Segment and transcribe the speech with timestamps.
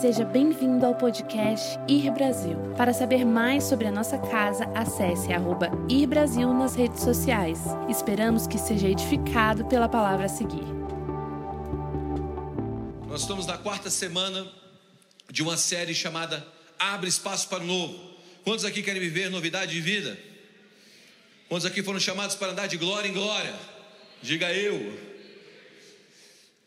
[0.00, 2.58] Seja bem-vindo ao podcast Ir Brasil.
[2.76, 7.60] Para saber mais sobre a nossa casa, acesse arroba Ir Brasil nas redes sociais.
[7.88, 10.66] Esperamos que seja edificado pela palavra a seguir.
[13.08, 14.46] Nós estamos na quarta semana
[15.30, 16.46] de uma série chamada
[16.78, 17.98] Abre Espaço para o Novo.
[18.44, 20.18] Quantos aqui querem viver novidade de vida?
[21.48, 23.54] Quantos aqui foram chamados para andar de glória em glória?
[24.20, 25.05] Diga eu.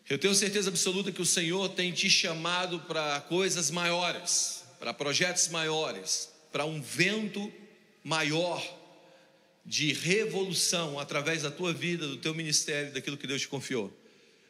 [0.09, 5.49] Eu tenho certeza absoluta que o Senhor tem te chamado para coisas maiores, para projetos
[5.49, 7.53] maiores, para um vento
[8.03, 8.59] maior
[9.63, 13.93] de revolução através da tua vida, do teu ministério, daquilo que Deus te confiou.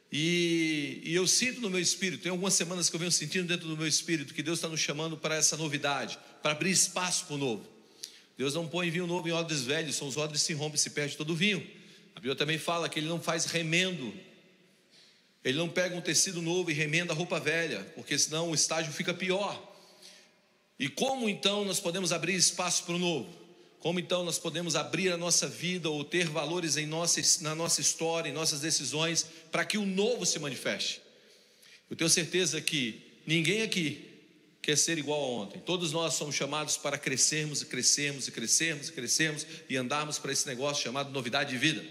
[0.10, 3.68] E, e, eu sinto no meu espírito, tem algumas semanas que eu venho sentindo dentro
[3.68, 7.36] do meu espírito que Deus está nos chamando para essa novidade, para abrir espaço para
[7.36, 7.68] o novo.
[8.38, 10.92] Deus não põe vinho novo em odres velhos, são os odres que se rompem se
[10.92, 11.60] perde todo o vinho.
[12.16, 14.14] A Bíblia também fala que Ele não faz remendo
[15.44, 18.92] ele não pega um tecido novo e remenda a roupa velha, porque senão o estágio
[18.92, 19.68] fica pior.
[20.78, 23.40] E como então nós podemos abrir espaço para o novo?
[23.80, 27.80] Como então nós podemos abrir a nossa vida ou ter valores em nossa, na nossa
[27.80, 31.02] história, em nossas decisões, para que o novo se manifeste?
[31.90, 34.06] Eu tenho certeza que ninguém aqui
[34.62, 35.60] quer ser igual a ontem.
[35.60, 40.34] Todos nós somos chamados para crescermos e crescermos e crescermos e crescermos e andarmos para
[40.34, 41.84] esse negócio chamado novidade de vida.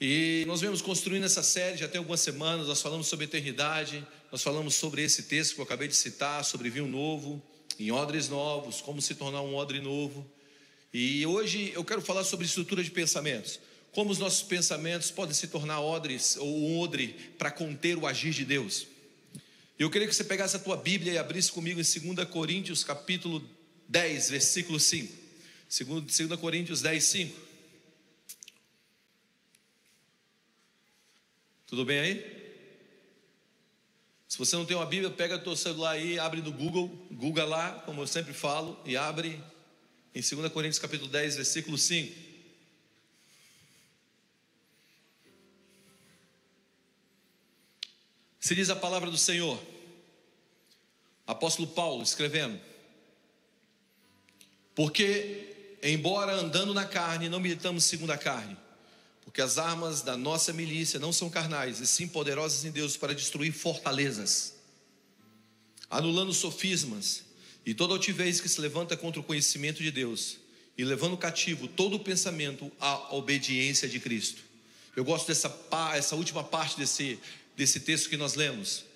[0.00, 4.42] E nós vemos construindo essa série já tem algumas semanas, nós falamos sobre eternidade, nós
[4.42, 7.42] falamos sobre esse texto que eu acabei de citar, sobre vinho novo,
[7.80, 10.24] em odres novos, como se tornar um odre novo.
[10.94, 13.58] E hoje eu quero falar sobre estrutura de pensamentos.
[13.90, 18.32] Como os nossos pensamentos podem se tornar odres ou um odre para conter o agir
[18.32, 18.86] de Deus.
[19.76, 23.42] Eu queria que você pegasse a tua Bíblia e abrisse comigo em 2 Coríntios capítulo
[23.88, 25.12] 10, versículo 5.
[25.68, 27.47] 2 Coríntios 10, 5.
[31.68, 32.38] Tudo bem aí?
[34.26, 37.46] Se você não tem uma Bíblia, pega o teu celular aí, abre no Google, Google
[37.46, 39.38] lá, como eu sempre falo, e abre
[40.14, 42.28] em 2 Coríntios capítulo 10, versículo 5.
[48.40, 49.62] Se diz a palavra do Senhor,
[51.26, 52.58] apóstolo Paulo escrevendo,
[54.74, 58.56] porque, embora andando na carne, não militamos segundo a carne,
[59.38, 63.14] porque as armas da nossa milícia não são carnais, e sim poderosas em Deus para
[63.14, 64.54] destruir fortalezas,
[65.88, 67.22] anulando sofismas
[67.64, 70.38] e toda altivez que se levanta contra o conhecimento de Deus,
[70.76, 74.42] e levando cativo todo o pensamento à obediência de Cristo.
[74.96, 75.56] Eu gosto dessa
[75.94, 77.16] essa última parte desse,
[77.56, 78.86] desse texto que nós lemos.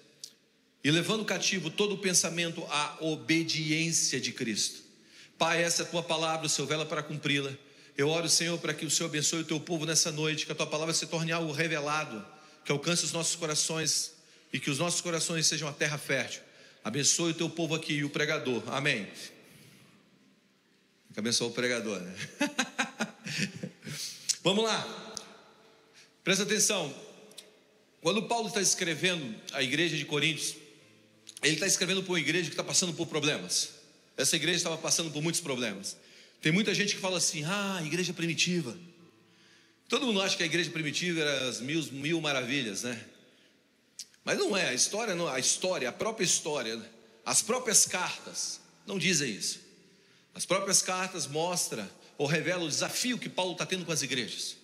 [0.82, 4.82] E levando cativo todo o pensamento à obediência de Cristo.
[5.38, 7.56] Pai, essa é a tua palavra, o Senhor vela para cumpri-la.
[7.96, 10.54] Eu oro, Senhor, para que o Senhor abençoe o teu povo nessa noite, que a
[10.54, 12.24] tua palavra se torne algo revelado,
[12.64, 14.12] que alcance os nossos corações
[14.52, 16.42] e que os nossos corações sejam a terra fértil.
[16.82, 18.62] Abençoe o teu povo aqui e o pregador.
[18.68, 19.06] Amém.
[21.16, 22.14] Abençoe o pregador, né?
[24.42, 25.14] Vamos lá.
[26.24, 26.94] Presta atenção.
[28.00, 30.56] Quando Paulo está escrevendo a igreja de Coríntios,
[31.42, 33.70] ele está escrevendo para uma igreja que está passando por problemas.
[34.16, 35.96] Essa igreja estava passando por muitos problemas.
[36.42, 38.76] Tem muita gente que fala assim: ah, igreja primitiva.
[39.88, 43.00] Todo mundo acha que a igreja primitiva era as mil, mil maravilhas, né?
[44.24, 46.80] Mas não é, a história, não, a história, a própria história,
[47.24, 49.60] as próprias cartas não dizem isso.
[50.34, 51.88] As próprias cartas mostram
[52.18, 54.56] ou revelam o desafio que Paulo está tendo com as igrejas.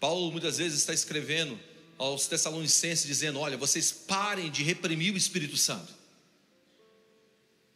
[0.00, 1.58] Paulo muitas vezes está escrevendo
[1.98, 5.92] aos Tessalonicenses dizendo: olha, vocês parem de reprimir o Espírito Santo.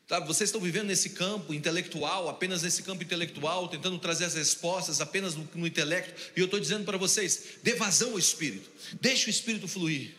[0.06, 5.00] Tá, vocês estão vivendo nesse campo intelectual, apenas nesse campo intelectual, tentando trazer as respostas
[5.00, 9.26] apenas no, no intelecto, e eu estou dizendo para vocês: dê vazão ao Espírito, deixe
[9.26, 10.14] o Espírito fluir,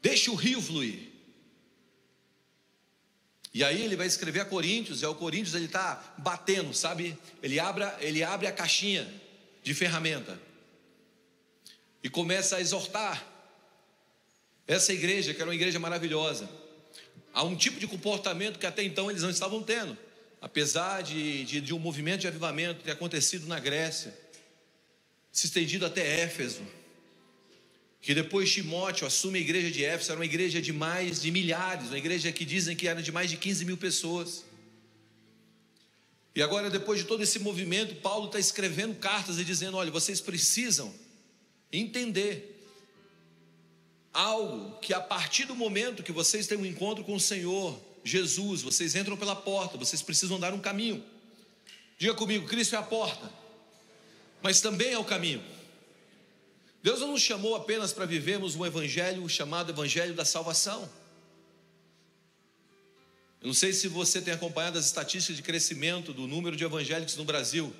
[0.00, 1.10] deixe o rio fluir.
[3.52, 7.18] E aí ele vai escrever a Coríntios, e ao Coríntios ele está batendo, sabe?
[7.42, 9.12] Ele abre, ele abre a caixinha
[9.62, 10.40] de ferramenta
[12.00, 13.26] e começa a exortar
[14.68, 16.48] essa igreja, que era uma igreja maravilhosa
[17.34, 19.98] a um tipo de comportamento que até então eles não estavam tendo,
[20.40, 24.16] apesar de, de, de um movimento de avivamento ter acontecido na Grécia,
[25.32, 26.62] se estendido até Éfeso,
[28.00, 31.88] que depois Timóteo assume a igreja de Éfeso, era uma igreja de mais de milhares,
[31.88, 34.44] uma igreja que dizem que era de mais de 15 mil pessoas.
[36.36, 40.20] E agora, depois de todo esse movimento, Paulo está escrevendo cartas e dizendo: olha, vocês
[40.20, 40.94] precisam
[41.72, 42.53] entender
[44.14, 48.62] algo que a partir do momento que vocês têm um encontro com o Senhor, Jesus,
[48.62, 51.04] vocês entram pela porta, vocês precisam dar um caminho.
[51.98, 53.30] Diga comigo, Cristo é a porta,
[54.40, 55.42] mas também é o caminho.
[56.82, 60.88] Deus não nos chamou apenas para vivermos um evangelho chamado evangelho da salvação.
[63.40, 67.16] Eu não sei se você tem acompanhado as estatísticas de crescimento do número de evangélicos
[67.16, 67.74] no Brasil.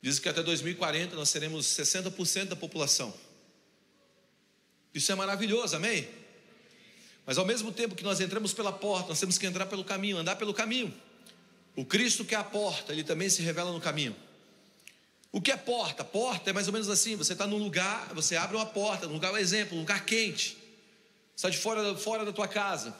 [0.00, 3.12] Diz que até 2040 nós seremos 60% da população.
[4.94, 6.08] Isso é maravilhoso, amém?
[7.26, 10.16] Mas ao mesmo tempo que nós entramos pela porta, nós temos que entrar pelo caminho,
[10.16, 10.94] andar pelo caminho.
[11.74, 14.14] O Cristo que é a porta, ele também se revela no caminho.
[15.32, 16.04] O que é porta?
[16.04, 19.14] Porta é mais ou menos assim: você está num lugar, você abre uma porta, num
[19.14, 20.56] lugar, um exemplo, um lugar quente,
[21.34, 22.94] está de fora, fora da tua casa.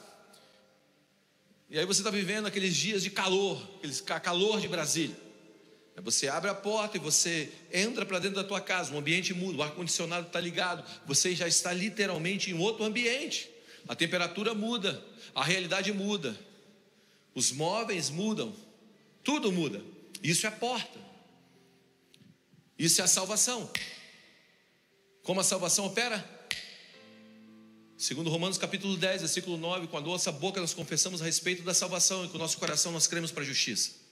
[1.69, 5.24] E aí você está vivendo aqueles dias de calor, aqueles calor de Brasília.
[6.03, 9.59] Você abre a porta e você entra para dentro da tua casa, o ambiente muda,
[9.59, 13.49] o ar-condicionado está ligado, você já está literalmente em outro ambiente.
[13.87, 15.01] A temperatura muda,
[15.33, 16.37] a realidade muda,
[17.33, 18.53] os móveis mudam,
[19.23, 19.81] tudo muda.
[20.21, 20.99] Isso é porta.
[22.77, 23.69] Isso é a salvação.
[25.23, 26.23] Como a salvação opera?
[27.97, 31.73] Segundo Romanos capítulo 10, versículo 9, com a nossa boca nós confessamos a respeito da
[31.73, 34.04] salvação e com o nosso coração nós cremos para a justiça.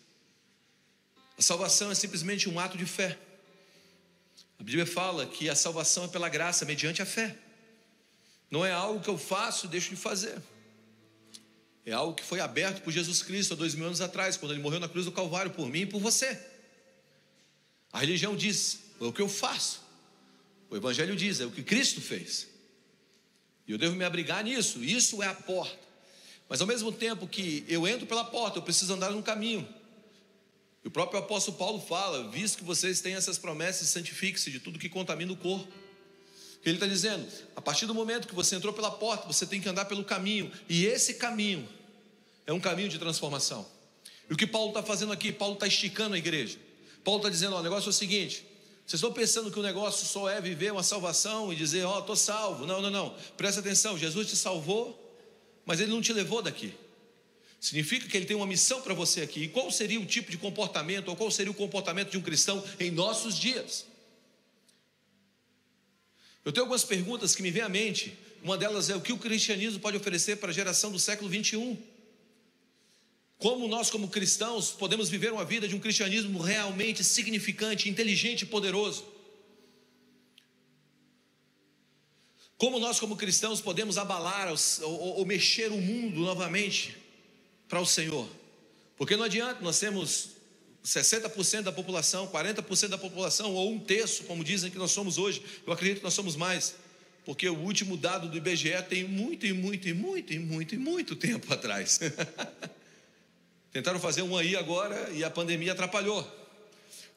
[1.44, 3.18] Salvação é simplesmente um ato de fé.
[4.58, 7.36] A Bíblia fala que a salvação é pela graça, mediante a fé.
[8.50, 10.42] Não é algo que eu faço e deixo de fazer.
[11.86, 14.62] É algo que foi aberto por Jesus Cristo há dois mil anos atrás, quando ele
[14.62, 16.40] morreu na cruz do Calvário por mim e por você.
[17.92, 19.82] A religião diz, é o que eu faço.
[20.70, 22.48] O Evangelho diz, é o que Cristo fez.
[23.68, 25.78] E eu devo me abrigar nisso, isso é a porta.
[26.48, 29.68] Mas ao mesmo tempo que eu entro pela porta, eu preciso andar no caminho.
[30.84, 34.78] E o próprio apóstolo Paulo fala: visto que vocês têm essas promessas, santifique-se de tudo
[34.78, 35.72] que contamina o corpo.
[36.66, 37.26] Ele está dizendo:
[37.56, 40.52] a partir do momento que você entrou pela porta, você tem que andar pelo caminho,
[40.68, 41.68] e esse caminho
[42.46, 43.66] é um caminho de transformação.
[44.30, 45.32] E o que Paulo está fazendo aqui?
[45.32, 46.58] Paulo está esticando a igreja.
[47.04, 48.46] Paulo está dizendo: ó, o negócio é o seguinte.
[48.86, 52.00] Vocês estão pensando que o negócio só é viver uma salvação e dizer, ó, oh,
[52.00, 52.66] estou salvo.
[52.66, 53.16] Não, não, não.
[53.38, 55.00] Presta atenção, Jesus te salvou,
[55.66, 56.74] mas ele não te levou daqui.
[57.64, 59.44] Significa que ele tem uma missão para você aqui.
[59.44, 62.62] E qual seria o tipo de comportamento, ou qual seria o comportamento de um cristão
[62.78, 63.86] em nossos dias?
[66.44, 68.18] Eu tenho algumas perguntas que me vêm à mente.
[68.44, 71.82] Uma delas é o que o cristianismo pode oferecer para a geração do século 21.
[73.38, 78.46] Como nós, como cristãos, podemos viver uma vida de um cristianismo realmente significante, inteligente e
[78.46, 79.06] poderoso?
[82.58, 87.03] Como nós, como cristãos, podemos abalar ou, ou mexer o mundo novamente
[87.74, 88.30] para o Senhor.
[88.96, 90.30] Porque não adianta, nós temos
[90.86, 95.42] 60% da população, 40% da população, ou um terço, como dizem que nós somos hoje.
[95.66, 96.76] Eu acredito que nós somos mais.
[97.26, 100.78] Porque o último dado do IBGE tem muito, e muito, e muito, e muito, e
[100.78, 102.00] muito tempo atrás.
[103.74, 106.24] Tentaram fazer um aí agora e a pandemia atrapalhou.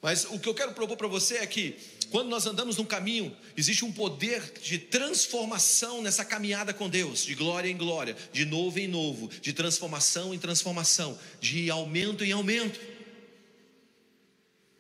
[0.00, 1.76] Mas o que eu quero propor para você é que,
[2.10, 7.34] quando nós andamos num caminho, existe um poder de transformação nessa caminhada com Deus, de
[7.34, 12.80] glória em glória, de novo em novo, de transformação em transformação, de aumento em aumento.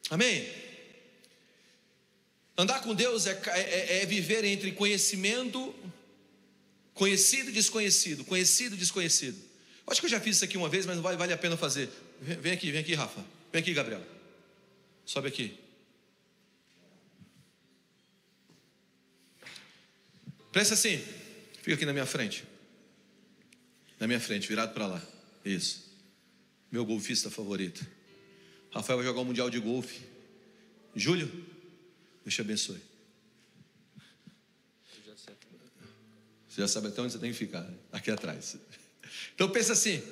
[0.08, 0.48] Amém?
[2.56, 5.74] Andar com Deus é, é, é viver entre conhecimento,
[6.94, 9.36] conhecido e desconhecido, conhecido e desconhecido.
[9.86, 11.56] Acho que eu já fiz isso aqui uma vez, mas não vale, vale a pena
[11.56, 11.90] fazer.
[12.20, 13.24] Vem aqui, vem aqui, Rafa.
[13.52, 14.02] Vem aqui, Gabriel.
[15.04, 15.65] Sobe aqui.
[20.56, 21.04] Presta assim.
[21.60, 22.42] Fica aqui na minha frente.
[24.00, 25.02] Na minha frente, virado para lá.
[25.44, 25.84] Isso.
[26.72, 27.86] Meu golfista favorito.
[28.72, 30.00] Rafael vai jogar o Mundial de Golfe.
[30.94, 31.30] Júlio,
[32.24, 32.80] Deus te abençoe.
[36.48, 38.56] Você já sabe até onde você tem que ficar, aqui atrás.
[39.34, 40.02] Então pensa assim: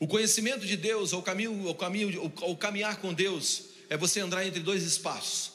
[0.00, 4.46] o conhecimento de Deus, ou caminho, o caminho, o, caminhar com Deus, é você andar
[4.46, 5.52] entre dois espaços.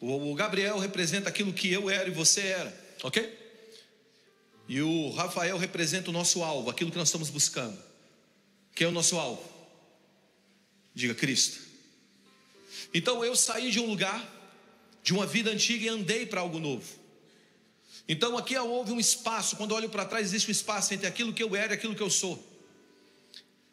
[0.00, 3.38] O Gabriel representa aquilo que eu era e você era, ok?
[4.66, 7.78] E o Rafael representa o nosso alvo, aquilo que nós estamos buscando.
[8.74, 9.46] Quem é o nosso alvo?
[10.94, 11.60] Diga Cristo.
[12.94, 14.26] Então eu saí de um lugar,
[15.02, 16.88] de uma vida antiga e andei para algo novo.
[18.08, 21.42] Então aqui houve um espaço, quando olho para trás, existe um espaço entre aquilo que
[21.42, 22.42] eu era e aquilo que eu sou.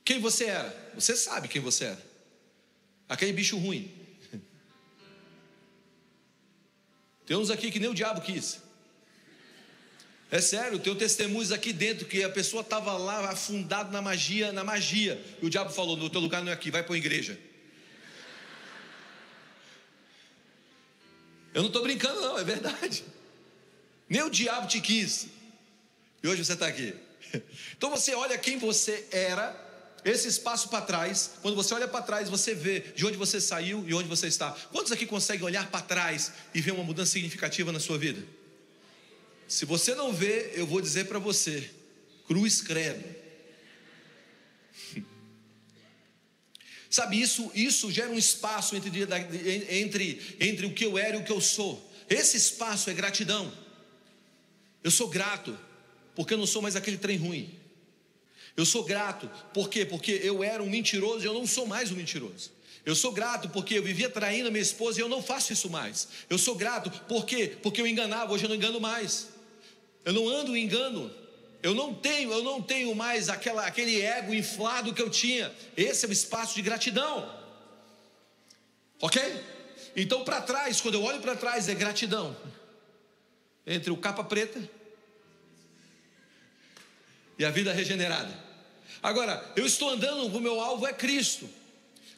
[0.03, 0.91] Quem você era?
[0.95, 2.05] Você sabe quem você era.
[3.07, 3.89] Aquele bicho ruim.
[7.25, 8.59] Tem uns aqui que nem o diabo quis.
[10.31, 14.63] É sério, tem testemunhos aqui dentro que a pessoa estava lá afundado na magia, na
[14.63, 15.21] magia.
[15.41, 17.37] E o diabo falou: no teu lugar não é aqui, vai para a igreja.
[21.53, 23.03] Eu não estou brincando, não, é verdade.
[24.07, 25.27] Nem o diabo te quis.
[26.23, 26.95] E hoje você está aqui.
[27.77, 29.55] Então você olha quem você era,
[30.05, 31.31] esse espaço para trás.
[31.41, 34.51] Quando você olha para trás, você vê de onde você saiu e onde você está.
[34.71, 38.21] Quantos aqui conseguem olhar para trás e ver uma mudança significativa na sua vida?
[39.51, 41.69] Se você não vê, eu vou dizer para você:
[42.25, 43.03] cruz credo.
[46.89, 48.89] Sabe, isso, isso gera um espaço entre,
[49.69, 51.85] entre, entre o que eu era e o que eu sou.
[52.09, 53.51] Esse espaço é gratidão.
[54.81, 55.59] Eu sou grato,
[56.15, 57.53] porque eu não sou mais aquele trem ruim.
[58.55, 59.85] Eu sou grato, por quê?
[59.85, 62.53] Porque eu era um mentiroso e eu não sou mais um mentiroso.
[62.85, 65.69] Eu sou grato porque eu vivia traindo a minha esposa e eu não faço isso
[65.69, 66.07] mais.
[66.29, 69.40] Eu sou grato porque porque eu enganava, hoje eu não engano mais.
[70.03, 71.11] Eu não ando em engano.
[71.63, 75.53] Eu não tenho, eu não tenho mais aquela, aquele ego inflado que eu tinha.
[75.77, 77.31] Esse é o espaço de gratidão.
[78.99, 79.21] Ok?
[79.95, 82.35] Então, para trás, quando eu olho para trás, é gratidão.
[83.65, 84.59] Entre o capa preta
[87.37, 88.31] e a vida regenerada.
[89.03, 91.49] Agora, eu estou andando, o meu alvo é Cristo.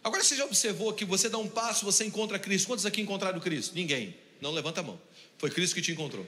[0.03, 2.67] Agora você já observou que você dá um passo, você encontra Cristo.
[2.67, 3.73] Quantos aqui encontraram Cristo?
[3.73, 4.15] Ninguém.
[4.41, 4.99] Não levanta a mão.
[5.37, 6.25] Foi Cristo que te encontrou.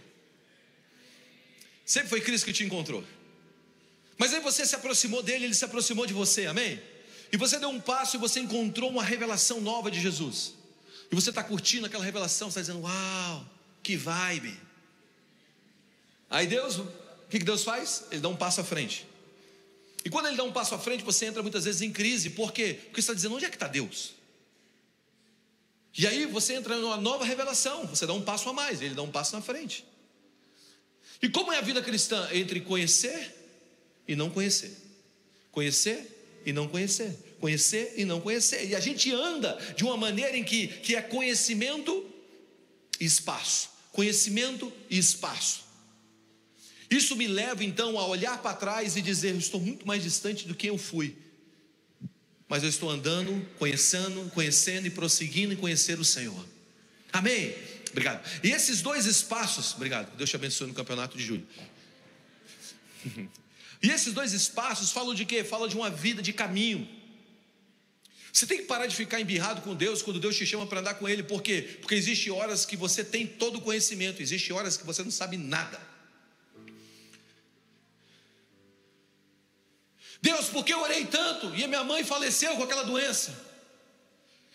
[1.86, 3.04] Sempre foi Cristo que te encontrou.
[4.18, 6.82] Mas aí você se aproximou dele, ele se aproximou de você, amém?
[7.32, 10.54] E você deu um passo e você encontrou uma revelação nova de Jesus.
[11.12, 13.46] E você está curtindo aquela revelação, está dizendo, uau,
[13.84, 14.58] que vibe.
[16.30, 16.88] Aí Deus, o
[17.30, 18.06] que Deus faz?
[18.10, 19.06] Ele dá um passo à frente.
[20.04, 22.32] E quando ele dá um passo à frente, você entra muitas vezes em crise.
[22.32, 22.80] Por quê?
[22.86, 24.14] Porque você está dizendo, onde é que está Deus?
[25.98, 29.02] E aí você entra numa nova revelação, você dá um passo a mais, ele dá
[29.02, 29.86] um passo na frente.
[31.26, 32.30] E como é a vida cristã?
[32.32, 33.34] Entre conhecer
[34.08, 34.72] e não conhecer.
[35.52, 36.06] Conhecer
[36.46, 37.18] e não conhecer.
[37.40, 38.64] Conhecer e não conhecer.
[38.68, 42.06] E a gente anda de uma maneira em que, que é conhecimento
[43.00, 43.72] e espaço.
[43.92, 45.64] Conhecimento e espaço.
[46.92, 50.48] Isso me leva então a olhar para trás e dizer: eu estou muito mais distante
[50.48, 51.16] do que eu fui.
[52.48, 56.46] Mas eu estou andando, conhecendo, conhecendo e prosseguindo em conhecer o Senhor.
[57.12, 57.56] Amém?
[57.96, 58.30] Obrigado.
[58.44, 61.48] E esses dois espaços, obrigado, Deus te abençoe no campeonato de julho.
[63.84, 65.44] E esses dois espaços falam de quê?
[65.44, 66.88] Falam de uma vida de caminho.
[68.34, 70.96] Você tem que parar de ficar embirrado com Deus quando Deus te chama para andar
[70.96, 71.78] com Ele, por quê?
[71.82, 75.38] Porque existe horas que você tem todo o conhecimento, existe horas que você não sabe
[75.38, 75.80] nada.
[80.20, 83.40] Deus, por que eu orei tanto e a minha mãe faleceu com aquela doença?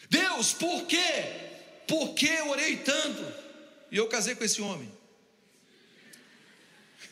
[0.09, 1.50] Deus, por quê?
[1.91, 3.21] Por que eu orei tanto?
[3.91, 4.89] E eu casei com esse homem.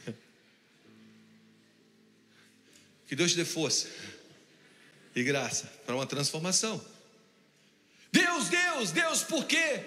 [3.08, 3.88] Que Deus te dê força
[5.16, 6.78] e graça para uma transformação.
[8.12, 9.80] Deus, Deus, Deus, por quê?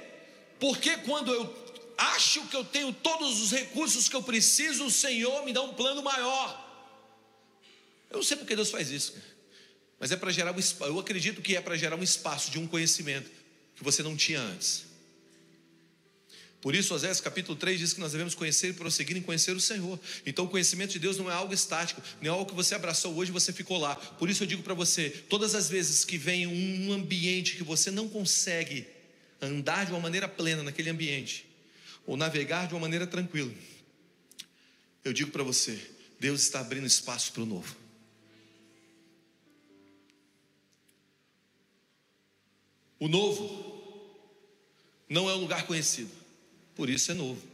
[0.59, 5.45] Porque quando eu acho que eu tenho todos os recursos que eu preciso, o Senhor
[5.45, 6.49] me dá um plano maior.
[8.09, 9.13] Eu não sei porque Deus faz isso,
[9.99, 10.85] mas é para gerar um.
[10.85, 13.40] Eu acredito que é para gerar um espaço de um conhecimento
[13.81, 14.83] que você não tinha antes.
[16.61, 19.59] Por isso, Osés capítulo 3 diz que nós devemos conhecer e prosseguir em conhecer o
[19.59, 19.99] Senhor.
[20.23, 23.15] Então, o conhecimento de Deus não é algo estático, nem é algo que você abraçou
[23.15, 23.95] hoje e você ficou lá.
[23.95, 27.89] Por isso, eu digo para você: todas as vezes que vem um ambiente que você
[27.89, 28.85] não consegue
[29.41, 31.47] andar de uma maneira plena naquele ambiente,
[32.05, 33.51] ou navegar de uma maneira tranquila,
[35.03, 35.81] eu digo para você:
[36.19, 37.75] Deus está abrindo espaço para o novo.
[42.99, 43.70] O novo
[45.11, 46.09] não é um lugar conhecido,
[46.73, 47.45] por isso é novo.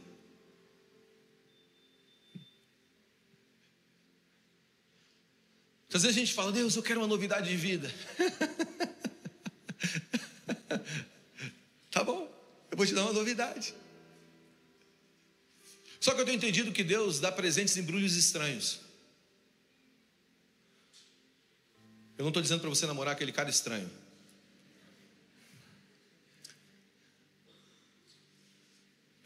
[5.92, 7.92] Às vezes a gente fala, Deus, eu quero uma novidade de vida.
[11.90, 12.32] tá bom,
[12.70, 13.74] eu vou te dar uma novidade.
[15.98, 18.78] Só que eu tenho entendido que Deus dá presentes em embrulhos estranhos.
[22.16, 23.90] Eu não estou dizendo para você namorar aquele cara estranho.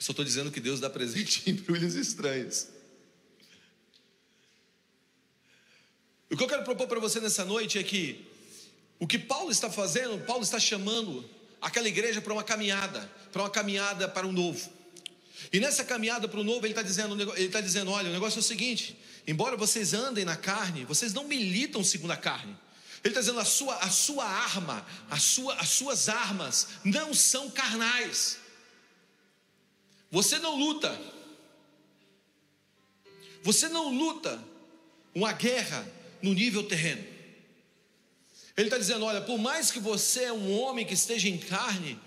[0.02, 2.66] Eu só estou dizendo que Deus dá presente em embrulhos estranhos.
[6.28, 8.26] O que eu quero propor para você nessa noite é que
[8.98, 11.24] o que Paulo está fazendo, Paulo está chamando
[11.60, 14.72] aquela igreja para uma caminhada, para uma caminhada para o novo.
[15.52, 18.38] E nessa caminhada para o novo, ele está dizendo, ele está dizendo, olha, o negócio
[18.38, 22.58] é o seguinte: embora vocês andem na carne, vocês não militam segundo a carne.
[23.04, 27.48] Ele está dizendo a sua, a sua arma, a sua, as suas armas não são
[27.48, 28.41] carnais.
[30.12, 31.00] Você não luta.
[33.42, 34.44] Você não luta
[35.14, 35.90] uma guerra
[36.20, 37.02] no nível terreno.
[38.54, 41.98] Ele está dizendo: olha, por mais que você é um homem que esteja em carne,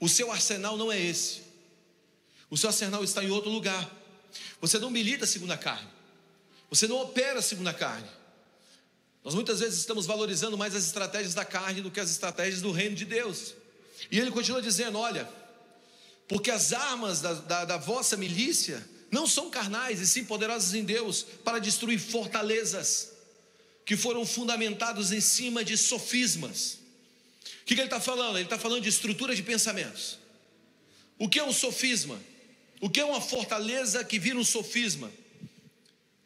[0.00, 1.42] o seu arsenal não é esse.
[2.48, 3.88] O seu arsenal está em outro lugar.
[4.58, 5.88] Você não milita segundo a carne.
[6.70, 8.08] Você não opera segundo a carne.
[9.22, 12.72] Nós muitas vezes estamos valorizando mais as estratégias da carne do que as estratégias do
[12.72, 13.54] reino de Deus.
[14.10, 15.28] E ele continua dizendo: Olha,
[16.28, 20.84] porque as armas da, da, da vossa milícia não são carnais, e sim poderosos em
[20.84, 23.10] Deus para destruir fortalezas
[23.84, 26.78] que foram fundamentados em cima de sofismas.
[27.62, 28.36] O que, que ele está falando?
[28.36, 30.18] Ele está falando de estrutura de pensamentos.
[31.18, 32.20] O que é um sofisma?
[32.80, 35.10] O que é uma fortaleza que vira um sofisma?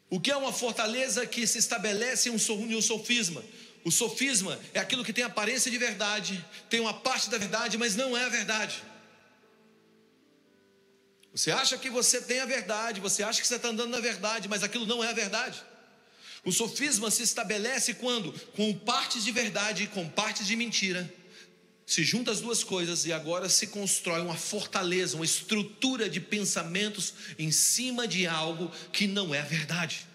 [0.09, 3.43] O que é uma fortaleza que se estabelece em um sofisma?
[3.85, 7.95] O sofisma é aquilo que tem aparência de verdade, tem uma parte da verdade, mas
[7.95, 8.83] não é a verdade.
[11.31, 14.49] Você acha que você tem a verdade, você acha que você está andando na verdade,
[14.49, 15.61] mas aquilo não é a verdade.
[16.43, 21.07] O sofisma se estabelece quando, com partes de verdade e com partes de mentira,
[21.85, 27.13] se juntam as duas coisas e agora se constrói uma fortaleza, uma estrutura de pensamentos
[27.37, 30.07] em cima de algo que não é a verdade.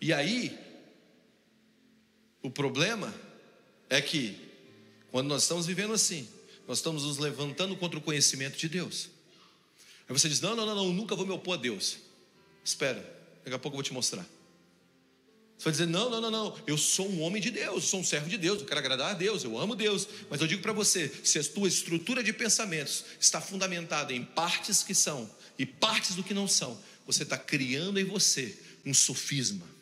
[0.00, 0.56] E aí,
[2.42, 3.12] o problema
[3.90, 4.38] é que,
[5.10, 6.28] quando nós estamos vivendo assim,
[6.66, 9.08] nós estamos nos levantando contra o conhecimento de Deus.
[10.08, 11.98] Aí você diz: Não, não, não, não nunca vou me opor a Deus.
[12.64, 13.00] Espera,
[13.44, 14.26] daqui a pouco eu vou te mostrar.
[15.56, 18.04] Você vai dizer: Não, não, não, não, eu sou um homem de Deus, sou um
[18.04, 20.06] servo de Deus, eu quero agradar a Deus, eu amo Deus.
[20.30, 24.82] Mas eu digo para você: se a tua estrutura de pensamentos está fundamentada em partes
[24.82, 25.28] que são
[25.58, 29.77] e partes do que não são, você está criando em você um sofisma.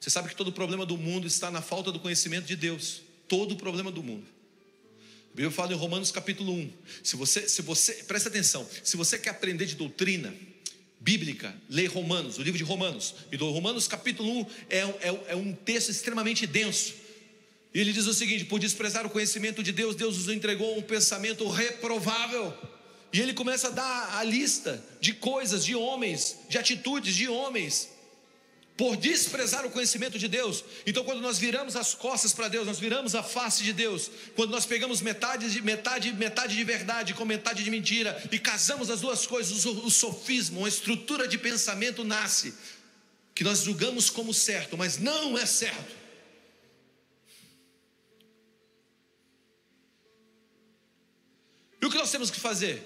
[0.00, 3.02] Você sabe que todo o problema do mundo está na falta do conhecimento de Deus.
[3.28, 4.26] Todo o problema do mundo.
[5.32, 6.72] A Bíblia fala em Romanos capítulo 1.
[7.02, 10.34] Se você, se você, presta atenção, se você quer aprender de doutrina
[11.00, 13.14] bíblica, lê Romanos, o livro de Romanos.
[13.30, 16.94] E do Romanos capítulo 1 é, é, é um texto extremamente denso.
[17.74, 20.82] E ele diz o seguinte: por desprezar o conhecimento de Deus, Deus nos entregou um
[20.82, 22.54] pensamento reprovável.
[23.12, 27.95] E ele começa a dar a lista de coisas, de homens, de atitudes de homens
[28.76, 30.62] por desprezar o conhecimento de Deus.
[30.84, 34.10] Então, quando nós viramos as costas para Deus, nós viramos a face de Deus.
[34.34, 38.90] Quando nós pegamos metade de metade, metade de verdade com metade de mentira e casamos
[38.90, 42.54] as duas coisas, o, o sofismo, uma estrutura de pensamento nasce
[43.34, 45.94] que nós julgamos como certo, mas não é certo.
[51.80, 52.82] E o que nós temos que fazer?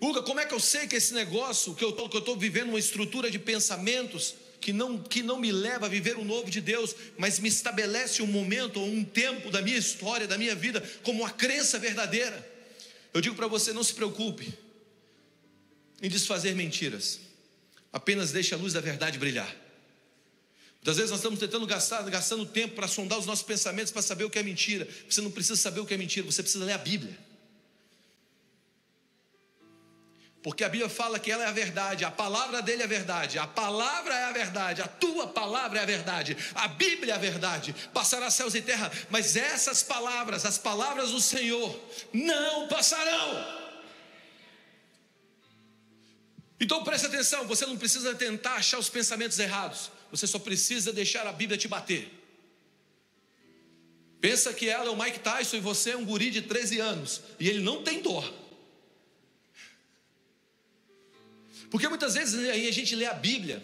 [0.00, 3.30] Uga, como é que eu sei que esse negócio, que eu estou vivendo uma estrutura
[3.30, 7.38] de pensamentos, que não, que não me leva a viver o novo de Deus, mas
[7.38, 11.28] me estabelece um momento ou um tempo da minha história, da minha vida, como uma
[11.28, 12.42] crença verdadeira.
[13.12, 14.54] Eu digo para você: não se preocupe
[16.00, 17.20] em desfazer mentiras,
[17.92, 19.54] apenas deixe a luz da verdade brilhar.
[20.76, 24.24] Muitas vezes nós estamos tentando gastar, gastando tempo para sondar os nossos pensamentos, para saber
[24.24, 24.88] o que é mentira.
[25.06, 27.18] Você não precisa saber o que é mentira, você precisa ler a Bíblia.
[30.44, 33.38] Porque a Bíblia fala que ela é a verdade, a palavra dele é a verdade,
[33.38, 37.18] a palavra é a verdade, a tua palavra é a verdade, a Bíblia é a
[37.18, 37.74] verdade.
[37.94, 41.74] Passará céus e terra, mas essas palavras, as palavras do Senhor,
[42.12, 43.62] não passarão.
[46.60, 51.26] Então preste atenção, você não precisa tentar achar os pensamentos errados, você só precisa deixar
[51.26, 52.12] a Bíblia te bater.
[54.20, 57.22] Pensa que ela é o Mike Tyson e você é um guri de 13 anos,
[57.40, 58.43] e ele não tem dor.
[61.74, 63.60] Porque muitas vezes aí a gente lê a Bíblia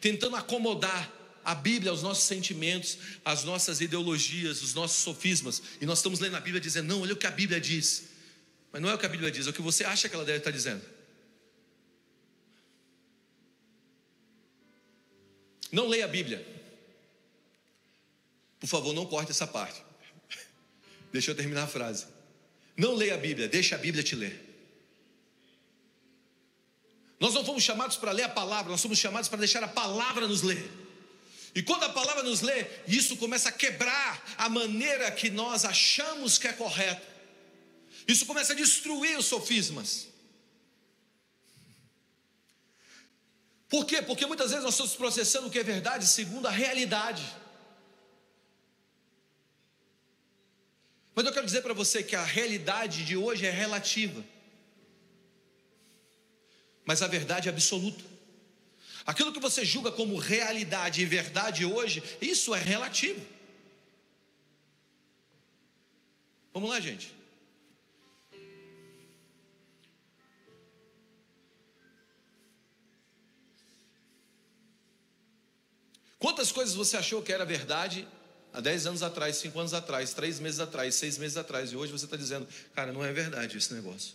[0.00, 1.08] tentando acomodar
[1.44, 6.34] a Bíblia aos nossos sentimentos, às nossas ideologias, os nossos sofismas, e nós estamos lendo
[6.34, 8.08] a Bíblia dizendo: "Não, olha o que a Bíblia diz".
[8.72, 10.24] Mas não é o que a Bíblia diz, é o que você acha que ela
[10.24, 10.82] deve estar dizendo.
[15.70, 16.44] Não leia a Bíblia.
[18.58, 19.80] Por favor, não corte essa parte.
[21.12, 22.06] Deixa eu terminar a frase.
[22.76, 24.51] Não leia a Bíblia, deixa a Bíblia te ler.
[27.22, 30.26] Nós não fomos chamados para ler a palavra, nós somos chamados para deixar a palavra
[30.26, 30.68] nos ler.
[31.54, 36.36] E quando a palavra nos lê, isso começa a quebrar a maneira que nós achamos
[36.36, 37.06] que é correta.
[38.08, 40.08] Isso começa a destruir os sofismas.
[43.68, 44.02] Por quê?
[44.02, 47.24] Porque muitas vezes nós estamos processando o que é verdade segundo a realidade.
[51.14, 54.24] Mas eu quero dizer para você que a realidade de hoje é relativa
[56.92, 58.04] mas a verdade é absoluta.
[59.06, 63.18] Aquilo que você julga como realidade e verdade hoje, isso é relativo.
[66.52, 67.14] Vamos lá, gente.
[76.18, 78.06] Quantas coisas você achou que era verdade
[78.52, 81.90] há 10 anos atrás, 5 anos atrás, 3 meses atrás, 6 meses atrás, e hoje
[81.90, 84.12] você está dizendo, cara, não é verdade esse negócio.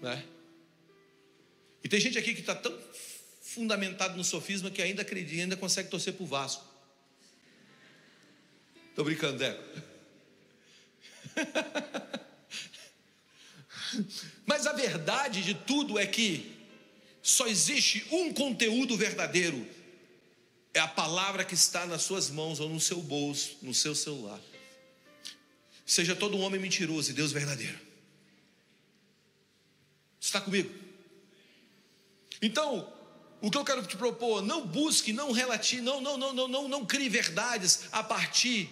[0.00, 0.33] Não é?
[1.84, 2.76] E tem gente aqui que está tão
[3.42, 6.64] fundamentado no sofisma que ainda acredita, ainda consegue torcer para o Vasco.
[8.88, 9.62] Estou brincando, Deco.
[14.46, 16.56] Mas a verdade de tudo é que
[17.22, 19.66] só existe um conteúdo verdadeiro.
[20.72, 24.40] É a palavra que está nas suas mãos ou no seu bolso, no seu celular.
[25.84, 27.78] Seja todo um homem mentiroso e Deus verdadeiro.
[30.18, 30.83] Está comigo?
[32.40, 32.92] Então,
[33.40, 36.68] o que eu quero te propor, não busque, não relate, não, não, não, não, não,
[36.68, 38.70] não crie verdades a partir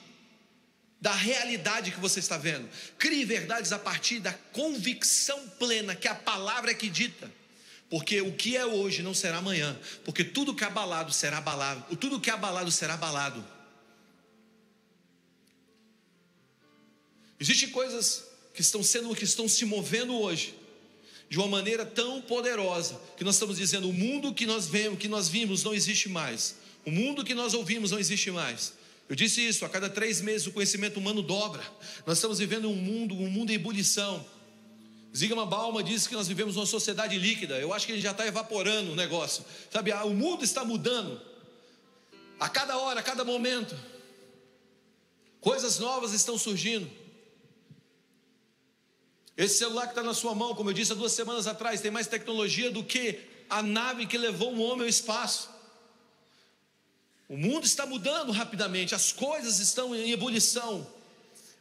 [1.01, 2.69] da realidade que você está vendo.
[2.97, 7.31] Crie verdades a partir da convicção plena que a palavra é que dita.
[7.91, 11.97] Porque o que é hoje não será amanhã, porque tudo que é abalado será abalado,
[11.97, 13.45] tudo que é abalado será abalado.
[17.39, 20.55] Existem coisas que estão sendo, que estão se movendo hoje,
[21.33, 25.09] de uma maneira tão poderosa, que nós estamos dizendo: o mundo que nós vemos, que
[25.09, 26.57] nós vimos, não existe mais.
[26.85, 28.75] O mundo que nós ouvimos não existe mais.
[29.09, 31.63] Eu disse isso, a cada três meses o conhecimento humano dobra.
[32.07, 34.23] Nós estamos vivendo um mundo, um mundo em ebulição.
[35.17, 37.59] Zygmunt Bauman disse que nós vivemos uma sociedade líquida.
[37.59, 39.43] Eu acho que ele já está evaporando o negócio.
[39.71, 41.19] Sabe, o mundo está mudando.
[42.39, 43.75] A cada hora, a cada momento.
[45.41, 46.91] Coisas novas estão surgindo.
[49.37, 51.91] Esse celular que está na sua mão, como eu disse há duas semanas atrás, tem
[51.91, 55.51] mais tecnologia do que a nave que levou um homem ao espaço.
[57.29, 60.87] O mundo está mudando rapidamente, as coisas estão em ebulição.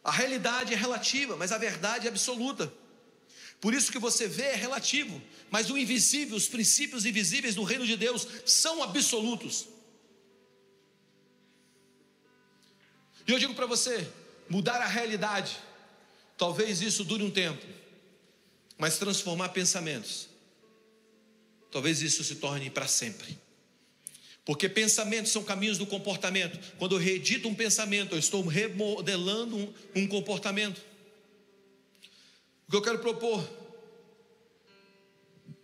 [0.03, 2.71] A realidade é relativa, mas a verdade é absoluta.
[3.61, 7.85] Por isso que você vê é relativo, mas o invisível, os princípios invisíveis do reino
[7.85, 9.67] de Deus são absolutos.
[13.27, 14.11] E eu digo para você,
[14.49, 15.57] mudar a realidade,
[16.41, 17.63] talvez isso dure um tempo,
[18.75, 20.27] mas transformar pensamentos,
[21.69, 23.37] talvez isso se torne para sempre.
[24.43, 26.57] Porque pensamentos são caminhos do comportamento.
[26.79, 30.81] Quando eu reedito um pensamento, eu estou remodelando um, um comportamento.
[32.67, 33.47] O que eu quero propor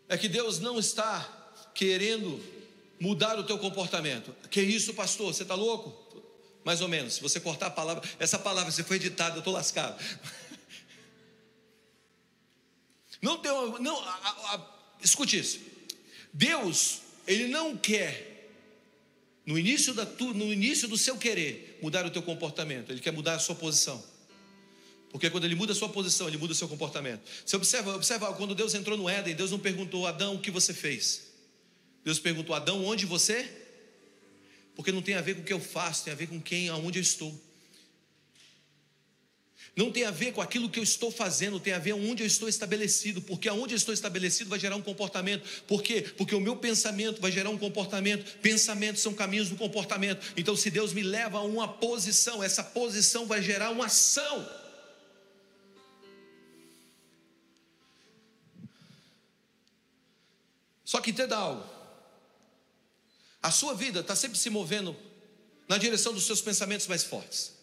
[0.08, 1.28] é que Deus não está
[1.74, 2.40] querendo
[3.00, 4.32] mudar o teu comportamento.
[4.52, 5.34] Que isso, pastor?
[5.34, 6.22] Você está louco?
[6.64, 7.16] Mais ou menos.
[7.16, 10.00] Se você cortar a palavra, essa palavra, se foi editada, eu estou lascado.
[13.22, 14.68] Não tem não, a, a,
[15.04, 15.60] escute isso.
[16.34, 18.52] Deus, ele não quer
[19.46, 22.92] no início, da tu, no início do seu querer, mudar o teu comportamento.
[22.92, 24.04] Ele quer mudar a sua posição.
[25.10, 27.22] Porque quando ele muda a sua posição, ele muda o seu comportamento.
[27.46, 30.74] Você observa, observa quando Deus entrou no Éden, Deus não perguntou, Adão, o que você
[30.74, 31.28] fez?
[32.04, 33.50] Deus perguntou, Adão, onde você?
[34.76, 36.68] Porque não tem a ver com o que eu faço, tem a ver com quem,
[36.70, 37.34] aonde eu estou.
[39.78, 42.28] Não tem a ver com aquilo que eu estou fazendo, tem a ver onde eu
[42.28, 45.48] estou estabelecido, porque aonde eu estou estabelecido vai gerar um comportamento.
[45.68, 46.02] Por quê?
[46.02, 48.40] Porque o meu pensamento vai gerar um comportamento.
[48.40, 50.34] Pensamentos são caminhos do comportamento.
[50.36, 54.50] Então, se Deus me leva a uma posição, essa posição vai gerar uma ação.
[60.84, 61.64] Só que entenda algo.
[63.44, 64.98] A sua vida está sempre se movendo
[65.70, 67.57] na direção dos seus pensamentos mais fortes.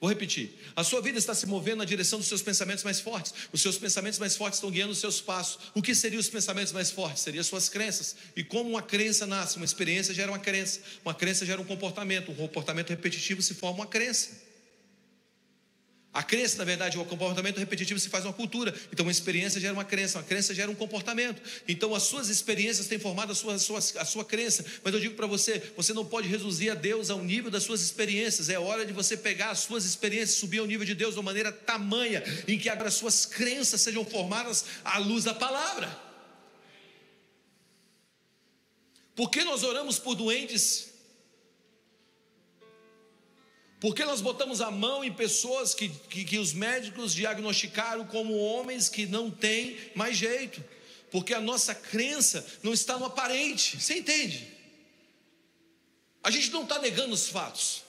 [0.00, 0.58] Vou repetir.
[0.74, 3.34] A sua vida está se movendo na direção dos seus pensamentos mais fortes.
[3.52, 5.58] Os seus pensamentos mais fortes estão guiando os seus passos.
[5.74, 7.22] O que seriam os pensamentos mais fortes?
[7.22, 8.16] Seriam as suas crenças.
[8.34, 10.80] E como uma crença nasce, uma experiência gera uma crença.
[11.04, 12.32] Uma crença gera um comportamento.
[12.32, 14.49] Um comportamento repetitivo se forma uma crença.
[16.12, 18.74] A crença, na verdade, o comportamento repetitivo se faz uma cultura.
[18.92, 21.40] Então, uma experiência gera uma crença, uma crença gera um comportamento.
[21.68, 24.64] Então, as suas experiências têm formado a sua, a sua, a sua crença.
[24.82, 27.80] Mas eu digo para você: você não pode reduzir a Deus ao nível das suas
[27.80, 28.48] experiências.
[28.48, 31.26] É hora de você pegar as suas experiências subir ao nível de Deus de uma
[31.26, 35.96] maneira tamanha, em que agora as suas crenças sejam formadas à luz da palavra.
[39.14, 40.89] Por que nós oramos por doentes
[43.80, 48.36] por que nós botamos a mão em pessoas que, que, que, os médicos diagnosticaram como
[48.36, 50.62] homens que não têm mais jeito?
[51.10, 54.46] Porque a nossa crença não está no aparente, você entende?
[56.22, 57.82] A gente não está negando os fatos,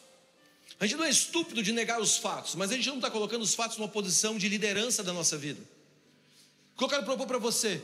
[0.80, 3.41] a gente não é estúpido de negar os fatos, mas a gente não está colocando
[3.41, 5.62] os fatos numa posição de liderança da nossa vida.
[6.73, 7.84] O que eu quero propor para você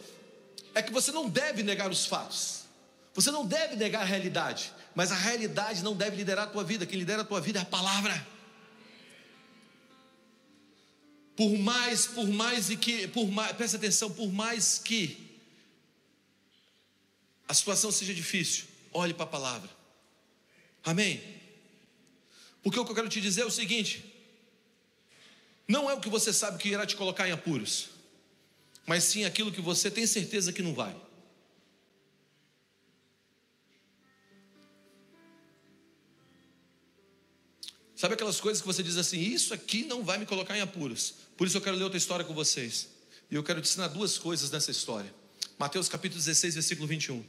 [0.73, 2.61] é que você não deve negar os fatos,
[3.13, 6.83] você não deve negar a realidade, mas a realidade não deve liderar a tua vida,
[6.83, 8.27] quem lidera a tua vida é a palavra.
[11.35, 15.39] Por mais, por mais e que, por mais, presta atenção, por mais que
[17.47, 19.69] a situação seja difícil, olhe para a palavra.
[20.83, 21.21] Amém?
[22.63, 24.03] Porque o que eu quero te dizer é o seguinte:
[25.67, 27.89] não é o que você sabe que irá te colocar em apuros,
[28.83, 30.95] mas sim aquilo que você tem certeza que não vai.
[37.97, 41.15] Sabe aquelas coisas que você diz assim: Isso aqui não vai me colocar em apuros.
[41.35, 42.89] Por isso eu quero ler outra história com vocês.
[43.31, 45.11] E eu quero te ensinar duas coisas nessa história.
[45.57, 47.25] Mateus capítulo 16, versículo 21.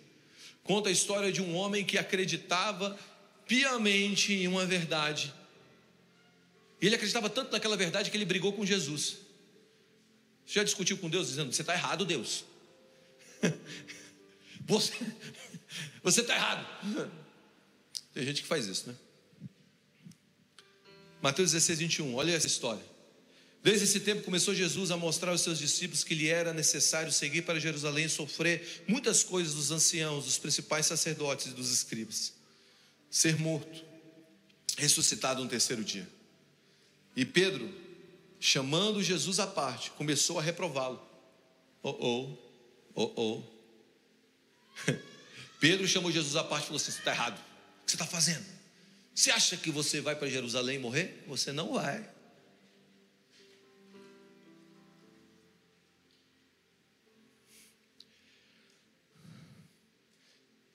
[0.62, 2.98] Conta a história de um homem que acreditava
[3.46, 5.33] piamente em uma verdade.
[6.83, 9.16] E ele acreditava tanto naquela verdade que ele brigou com Jesus.
[10.46, 12.44] Você já discutiu com Deus dizendo: Você está errado, Deus.
[14.68, 14.92] Você
[16.04, 17.11] está errado.
[18.12, 18.94] Tem gente que faz isso, né?
[21.20, 22.14] Mateus 16, 21.
[22.14, 22.83] Olha essa história.
[23.62, 27.42] Desde esse tempo começou Jesus a mostrar aos seus discípulos que lhe era necessário seguir
[27.42, 32.33] para Jerusalém e sofrer muitas coisas dos anciãos, dos principais sacerdotes e dos escribas.
[33.11, 33.85] Ser morto,
[34.76, 36.09] ressuscitado no terceiro dia.
[37.16, 37.68] E Pedro,
[38.38, 41.02] chamando Jesus à parte, começou a reprová-lo.
[41.83, 42.38] Oh, oh,
[42.94, 44.92] oh, oh.
[45.59, 47.38] Pedro chamou Jesus à parte e falou assim: Você está errado.
[47.38, 48.57] O que você está fazendo?
[49.18, 51.24] Você acha que você vai para Jerusalém morrer?
[51.26, 52.09] Você não vai.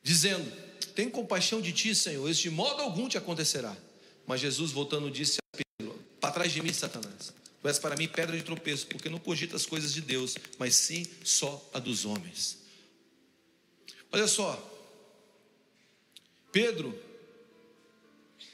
[0.03, 0.51] Dizendo:
[0.93, 3.73] Tem compaixão de ti, Senhor, isso de modo algum te acontecerá.
[4.27, 7.33] Mas Jesus, voltando, disse a Pedro: Para trás de mim, Satanás.
[7.61, 10.75] Tu és para mim pedra de tropeço, porque não cogita as coisas de Deus, mas
[10.75, 12.57] sim só a dos homens.
[14.11, 14.61] Olha só,
[16.51, 17.12] Pedro,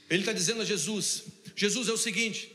[0.09, 1.23] ele está dizendo a Jesus:
[1.55, 2.51] Jesus é o seguinte,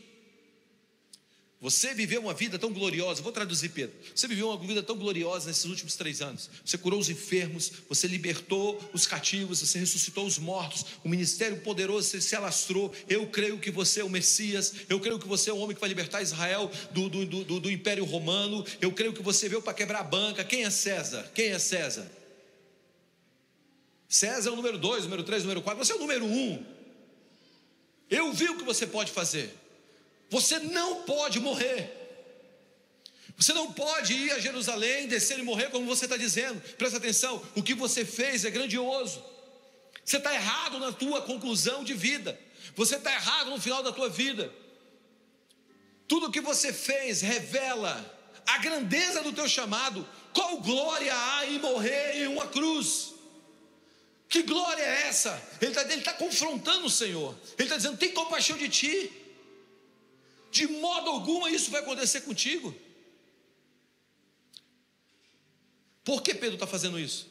[1.65, 3.97] você viveu uma vida tão gloriosa, vou traduzir Pedro.
[4.15, 6.51] Você viveu uma vida tão gloriosa nesses últimos três anos.
[6.63, 10.85] Você curou os enfermos, você libertou os cativos, você ressuscitou os mortos.
[11.03, 12.93] O ministério poderoso se alastrou.
[13.09, 14.75] Eu creio que você é o Messias.
[14.91, 17.71] Eu creio que você é o homem que vai libertar Israel do, do, do, do
[17.71, 18.63] Império Romano.
[18.79, 20.45] Eu creio que você veio para quebrar a banca.
[20.45, 21.33] Quem é César?
[21.35, 22.07] Quem é César?
[24.07, 25.83] César é o número dois, número três, número quatro.
[25.83, 26.74] Você é o número um.
[28.11, 29.55] Eu vi o que você pode fazer.
[30.31, 32.03] Você não pode morrer.
[33.37, 36.61] Você não pode ir a Jerusalém, descer e morrer como você está dizendo.
[36.77, 39.25] Presta atenção, o que você fez é grandioso.
[40.05, 42.39] Você está errado na tua conclusão de vida.
[42.77, 44.53] Você está errado no final da tua vida.
[46.07, 48.13] Tudo o que você fez revela
[48.47, 50.07] a grandeza do teu chamado.
[50.33, 53.14] Qual glória há em morrer em uma cruz?
[54.29, 55.41] Que glória é essa?
[55.61, 57.37] Ele está tá confrontando o Senhor.
[57.59, 59.13] Ele está dizendo: tem compaixão de ti.
[60.51, 62.75] De modo algum isso vai acontecer contigo.
[66.05, 67.29] Por que Pedro está fazendo isso?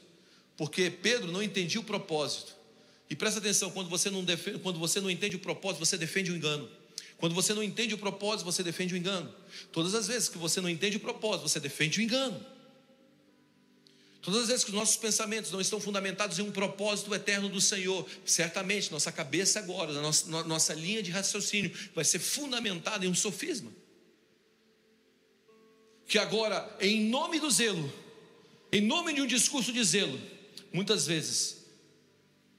[0.58, 2.54] Porque Pedro não entendia o propósito.
[3.10, 6.32] E presta atenção, quando você, não defende, quando você não entende o propósito, você defende
[6.32, 6.70] o engano.
[7.18, 9.34] Quando você não entende o propósito, você defende o engano.
[9.72, 12.44] Todas as vezes que você não entende o propósito, você defende o engano.
[14.24, 17.60] Todas as vezes que os nossos pensamentos não estão fundamentados em um propósito eterno do
[17.60, 23.14] Senhor, certamente nossa cabeça agora, nossa, nossa linha de raciocínio vai ser fundamentada em um
[23.14, 23.70] sofisma.
[26.08, 27.94] Que agora, em nome do zelo,
[28.72, 30.18] em nome de um discurso de zelo,
[30.72, 31.58] muitas vezes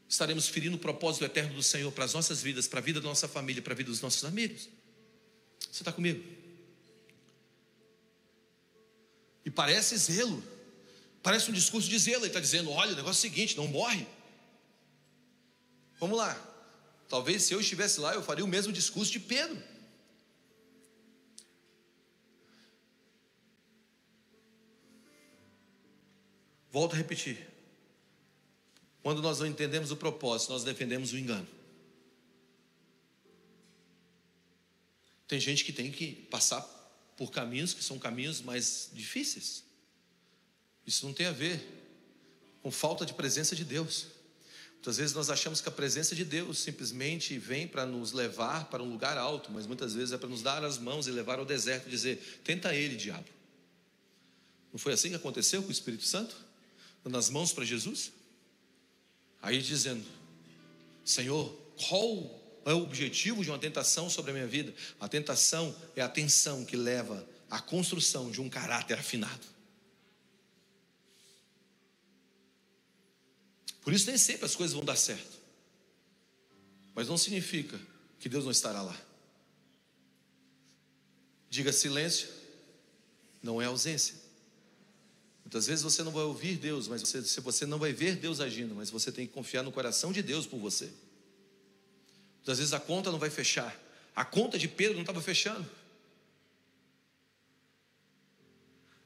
[0.07, 3.09] estaremos ferindo o propósito eterno do Senhor para as nossas vidas, para a vida da
[3.09, 4.69] nossa família, para a vida dos nossos amigos.
[5.61, 6.23] Você está comigo?
[9.47, 10.54] E parece zelo.
[11.25, 13.67] Parece um discurso de zelo, ele está dizendo: olha, o negócio é o seguinte, não
[13.67, 14.07] morre.
[15.99, 16.39] Vamos lá.
[17.09, 19.61] Talvez se eu estivesse lá, eu faria o mesmo discurso de Pedro.
[26.71, 27.49] Volto a repetir.
[29.03, 31.49] Quando nós não entendemos o propósito, nós defendemos o engano.
[35.27, 36.61] Tem gente que tem que passar
[37.17, 39.64] por caminhos que são caminhos mais difíceis.
[40.87, 41.61] Isso não tem a ver
[42.63, 44.07] com falta de presença de Deus.
[44.75, 48.83] Muitas vezes nós achamos que a presença de Deus simplesmente vem para nos levar para
[48.83, 51.47] um lugar alto, mas muitas vezes é para nos dar as mãos e levar ao
[51.47, 53.25] deserto e dizer: tenta ele, diabo.
[54.71, 56.37] Não foi assim que aconteceu com o Espírito Santo?
[57.03, 58.13] Dando as mãos para Jesus?
[59.41, 60.05] Aí dizendo:
[61.03, 61.51] Senhor,
[61.89, 64.75] qual é o objetivo de uma tentação sobre a minha vida?
[65.01, 69.54] A tentação é a tensão que leva à construção de um caráter afinado.
[73.85, 75.39] Por isso, nem sempre as coisas vão dar certo.
[76.95, 77.79] Mas não significa
[78.19, 78.99] que Deus não estará lá.
[81.51, 82.29] Diga silêncio,
[83.43, 84.17] não é ausência.
[85.45, 88.75] Muitas vezes você não vai ouvir Deus, mas você, você não vai ver Deus agindo,
[88.75, 90.91] mas você tem que confiar no coração de Deus por você.
[92.37, 93.79] Muitas vezes a conta não vai fechar.
[94.17, 95.69] A conta de Pedro não estava fechando.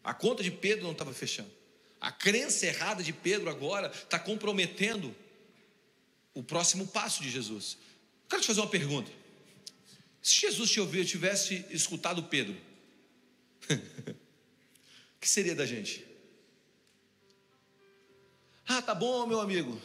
[0.04, 1.50] A conta de Pedro não estava fechando.
[2.00, 5.14] A crença errada de Pedro agora está comprometendo
[6.34, 7.76] o próximo passo de Jesus.
[8.28, 9.10] quero te fazer uma pergunta.
[10.22, 12.56] Se Jesus te ouviu, tivesse escutado Pedro,
[15.18, 16.06] O que seria da gente?
[18.66, 19.80] Ah, tá bom, meu amigo.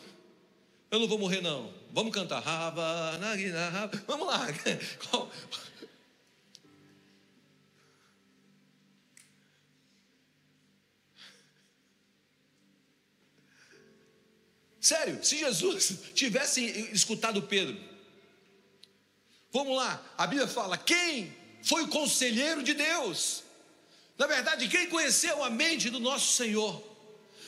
[0.92, 1.74] Eu não vou morrer, não.
[1.92, 2.44] Vamos cantar.
[4.06, 4.48] Vamos lá.
[14.84, 17.80] Sério, se Jesus tivesse escutado Pedro,
[19.50, 23.44] vamos lá, a Bíblia fala: quem foi o conselheiro de Deus?
[24.18, 26.84] Na verdade, quem conheceu a mente do nosso Senhor?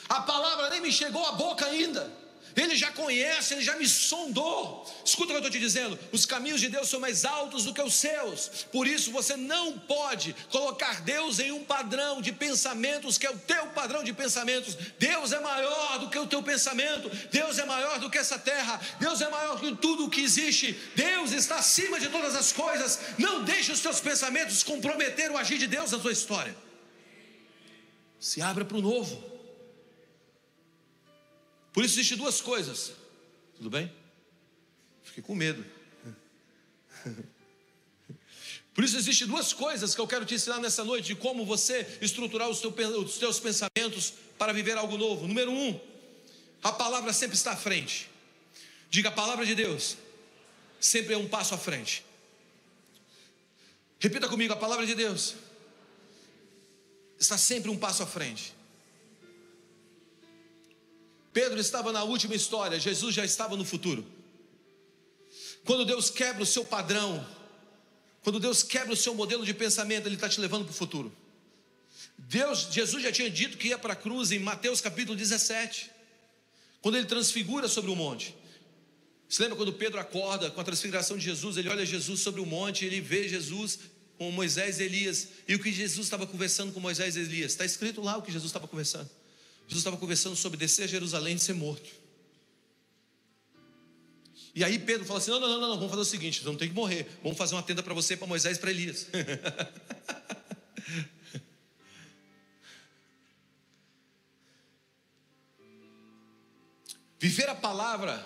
[0.07, 2.09] A palavra nem me chegou à boca ainda.
[2.55, 4.89] Ele já conhece, ele já me sondou.
[5.03, 7.73] Escuta o que eu estou te dizendo: os caminhos de Deus são mais altos do
[7.73, 8.65] que os seus.
[8.71, 13.37] Por isso você não pode colocar Deus em um padrão de pensamentos que é o
[13.37, 14.77] teu padrão de pensamentos.
[14.97, 17.11] Deus é maior do que o teu pensamento.
[17.29, 18.79] Deus é maior do que essa terra.
[18.99, 20.79] Deus é maior do que tudo o que existe.
[20.95, 22.99] Deus está acima de todas as coisas.
[23.17, 26.55] Não deixe os teus pensamentos comprometer o agir de Deus na tua história.
[28.17, 29.34] Se abra para o novo.
[31.75, 32.93] Por isso existem duas coisas.
[33.57, 33.91] Tudo bem?
[35.03, 35.63] Fiquei com medo.
[38.73, 41.97] Por isso existem duas coisas que eu quero te ensinar nessa noite de como você
[42.01, 42.61] estruturar os,
[43.17, 45.27] teus pensamentos para viver algo novo.
[45.27, 45.77] Número um,
[46.63, 48.09] a palavra sempre está à frente.
[48.89, 49.97] Diga a palavra de Deus
[50.79, 52.05] sempre é um passo à frente.
[53.99, 55.35] Repita comigo, a palavra de Deus
[57.19, 58.55] está sempre um passo à frente.
[61.35, 64.05] Pedro estava na última história, Jesus já estava no futuro.
[65.65, 67.27] Quando Deus quebra o seu padrão,
[68.23, 71.13] quando Deus quebra o seu modelo de pensamento, Ele está te levando para o futuro.
[72.17, 75.91] Deus, Jesus já tinha dito que ia para a cruz em Mateus capítulo 17,
[76.81, 78.33] quando ele transfigura sobre o monte.
[79.27, 81.57] Você lembra quando Pedro acorda com a transfiguração de Jesus?
[81.57, 83.79] Ele olha Jesus sobre o monte, ele vê Jesus
[84.17, 87.51] com Moisés e Elias, e o que Jesus estava conversando com Moisés e Elias?
[87.51, 89.09] Está escrito lá o que Jesus estava conversando.
[89.67, 91.89] Jesus estava conversando sobre descer a Jerusalém e ser morto.
[94.53, 96.69] E aí Pedro fala assim: não, não, não, não, vamos fazer o seguinte, não tem
[96.69, 99.07] que morrer, vamos fazer uma tenda para você, para Moisés e para Elias.
[107.19, 108.23] Viver a palavra,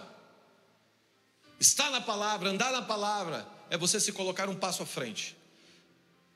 [1.60, 5.38] estar na palavra, andar na palavra, é você se colocar um passo à frente.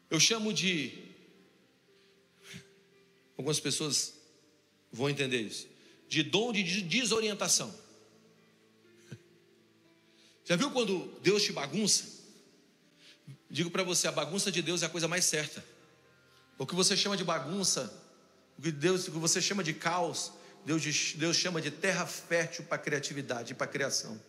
[0.09, 1.11] Eu chamo de.
[3.37, 4.22] Algumas pessoas
[4.93, 5.67] vão entender isso.
[6.07, 7.73] De dom de desorientação.
[10.45, 12.05] Já viu quando Deus te bagunça?
[13.49, 15.65] Digo para você, a bagunça de Deus é a coisa mais certa.
[16.57, 17.91] O que você chama de bagunça,
[18.57, 20.31] o que Deus, o que você chama de caos,
[20.65, 24.19] Deus, Deus chama de terra fértil para criatividade e para criação.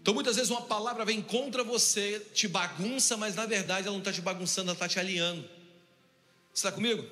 [0.00, 3.98] Então muitas vezes uma palavra vem contra você, te bagunça, mas na verdade ela não
[3.98, 5.42] está te bagunçando, ela está te alinhando.
[6.54, 7.04] Você está comigo?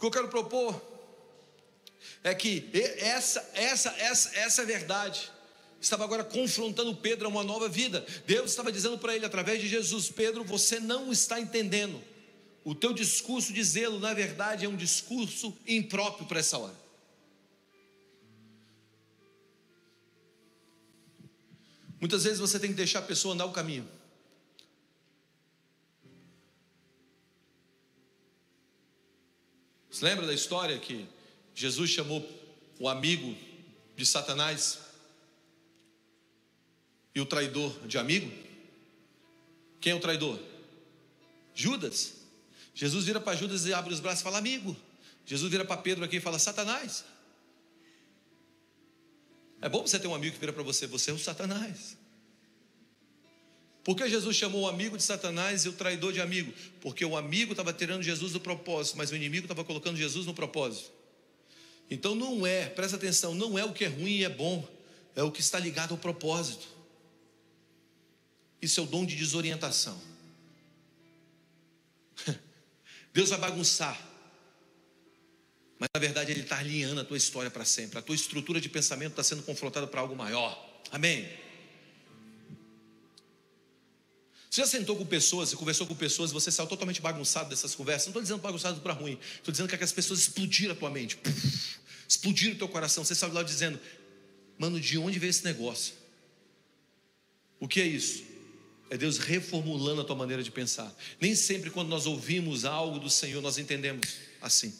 [0.00, 0.80] que eu quero propor
[2.24, 5.30] é que essa, essa, essa, essa verdade
[5.78, 8.02] estava agora confrontando Pedro a uma nova vida.
[8.26, 12.02] Deus estava dizendo para ele através de Jesus: Pedro, você não está entendendo.
[12.64, 16.80] O teu discurso de zelo, na verdade, é um discurso impróprio para essa hora.
[22.00, 23.86] Muitas vezes você tem que deixar a pessoa andar o caminho.
[30.00, 31.06] Você lembra da história que
[31.54, 32.26] Jesus chamou
[32.78, 33.36] o amigo
[33.94, 34.78] de Satanás
[37.14, 38.32] e o traidor de amigo?
[39.78, 40.40] Quem é o traidor?
[41.54, 42.14] Judas.
[42.74, 44.74] Jesus vira para Judas e abre os braços e fala: Amigo.
[45.26, 47.04] Jesus vira para Pedro aqui e fala: Satanás.
[49.60, 51.98] É bom você ter um amigo que vira para você: Você é o Satanás.
[53.82, 56.52] Por que Jesus chamou o amigo de Satanás e o traidor de amigo?
[56.80, 60.34] Porque o amigo estava tirando Jesus do propósito, mas o inimigo estava colocando Jesus no
[60.34, 60.90] propósito.
[61.90, 64.66] Então não é, presta atenção, não é o que é ruim e é bom,
[65.16, 66.68] é o que está ligado ao propósito.
[68.60, 70.00] Isso é o dom de desorientação.
[73.14, 73.98] Deus vai bagunçar,
[75.78, 77.98] mas na verdade Ele está alinhando a tua história para sempre.
[77.98, 80.82] A tua estrutura de pensamento está sendo confrontada para algo maior.
[80.92, 81.26] Amém?
[84.50, 87.72] Você já sentou com pessoas e conversou com pessoas e você saiu totalmente bagunçado dessas
[87.72, 88.06] conversas?
[88.06, 91.16] Não estou dizendo bagunçado para ruim, estou dizendo que aquelas pessoas explodiram a tua mente,
[92.08, 93.04] explodiram o teu coração.
[93.04, 93.78] Você saiu lá dizendo,
[94.58, 95.94] mano, de onde veio esse negócio?
[97.60, 98.24] O que é isso?
[98.90, 100.92] É Deus reformulando a tua maneira de pensar.
[101.20, 104.04] Nem sempre quando nós ouvimos algo do Senhor nós entendemos
[104.42, 104.74] assim.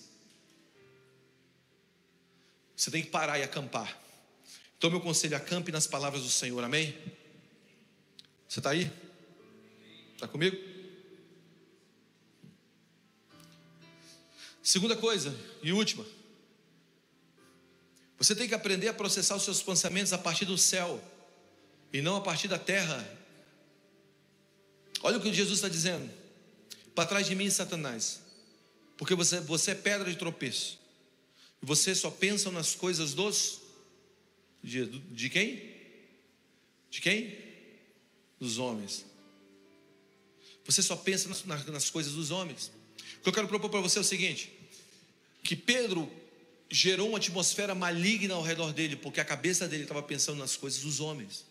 [2.75, 3.97] Você tem que parar e acampar.
[4.77, 6.93] Então, meu conselho: acampe nas palavras do Senhor, amém?
[8.49, 8.91] Você está aí?
[10.21, 10.55] Está comigo?
[14.63, 16.05] Segunda coisa e última.
[18.19, 21.03] Você tem que aprender a processar os seus pensamentos a partir do céu
[21.91, 23.03] e não a partir da terra.
[25.03, 26.13] Olha o que Jesus está dizendo:
[26.95, 28.21] para trás de mim, Satanás,
[28.99, 30.79] porque você, você é pedra de tropeço,
[31.63, 33.63] e você só pensa nas coisas dos.
[34.63, 35.75] De, de quem?
[36.91, 37.39] De quem?
[38.39, 39.09] Dos homens.
[40.71, 42.71] Você só pensa nas, coisas dos homens.
[43.19, 44.53] O que eu quero propor para você é o seguinte:
[45.43, 46.09] que Pedro
[46.71, 50.83] gerou uma atmosfera maligna ao redor dele, porque a cabeça dele estava pensando nas coisas
[50.83, 51.45] dos homens.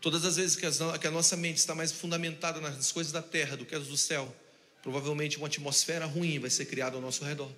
[0.00, 0.66] Todas as vezes que,
[0.98, 3.96] que a nossa mente está mais fundamentada nas coisas da terra do que as do
[3.96, 4.34] céu,
[4.82, 7.50] provavelmente uma atmosfera ruim vai ser criada ao nosso redor.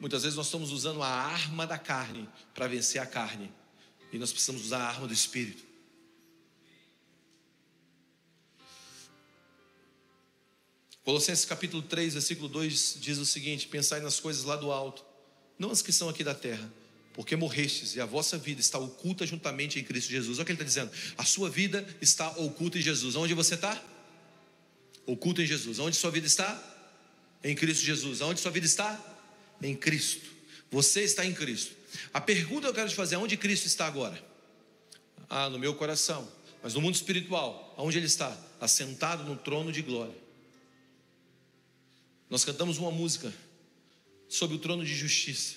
[0.00, 3.52] Muitas vezes nós estamos usando a arma da carne para vencer a carne,
[4.12, 5.67] e nós precisamos usar a arma do espírito.
[11.08, 15.02] Colossenses capítulo 3, versículo 2 diz o seguinte: Pensai nas coisas lá do alto,
[15.58, 16.70] não as que são aqui da terra,
[17.14, 20.36] porque morrestes e a vossa vida está oculta juntamente em Cristo Jesus.
[20.36, 23.16] Olha o que ele está dizendo: a sua vida está oculta em Jesus.
[23.16, 23.82] Onde você está?
[25.06, 25.78] Oculta em Jesus.
[25.78, 26.62] Onde sua vida está?
[27.42, 28.20] Em Cristo Jesus.
[28.20, 29.02] Onde sua vida está?
[29.62, 30.28] Em Cristo.
[30.70, 31.74] Você está em Cristo.
[32.12, 34.22] A pergunta que eu quero te fazer: onde Cristo está agora?
[35.30, 36.30] Ah, no meu coração.
[36.62, 38.36] Mas no mundo espiritual, aonde ele está?
[38.60, 40.27] Assentado no trono de glória.
[42.30, 43.32] Nós cantamos uma música
[44.28, 45.56] sobre o trono de justiça.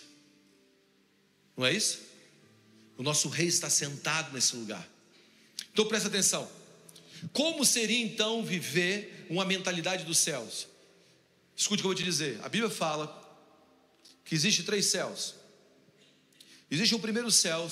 [1.56, 2.00] Não é isso?
[2.98, 4.88] O nosso rei está sentado nesse lugar.
[5.74, 6.50] Então presta atenção.
[7.34, 10.68] Como seria então viver uma mentalidade dos céus?
[11.56, 12.40] Escute o que eu vou te dizer.
[12.44, 13.20] A Bíblia fala
[14.24, 15.36] que existe três céus.
[16.70, 17.70] Existe o primeiro céu,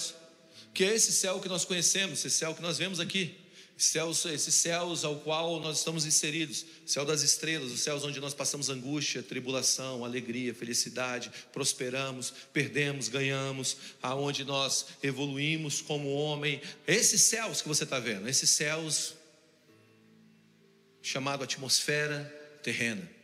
[0.73, 3.38] que é esse céu que nós conhecemos, esse céu que nós vemos aqui
[3.85, 8.33] céus, esses céus ao qual nós estamos inseridos, céu das estrelas, os céus onde nós
[8.33, 16.61] passamos angústia, tribulação, alegria, felicidade, prosperamos, perdemos, ganhamos, aonde nós evoluímos como homem.
[16.87, 19.13] Esses céus que você está vendo, esses céus
[21.01, 22.23] chamado atmosfera
[22.61, 23.18] terrena.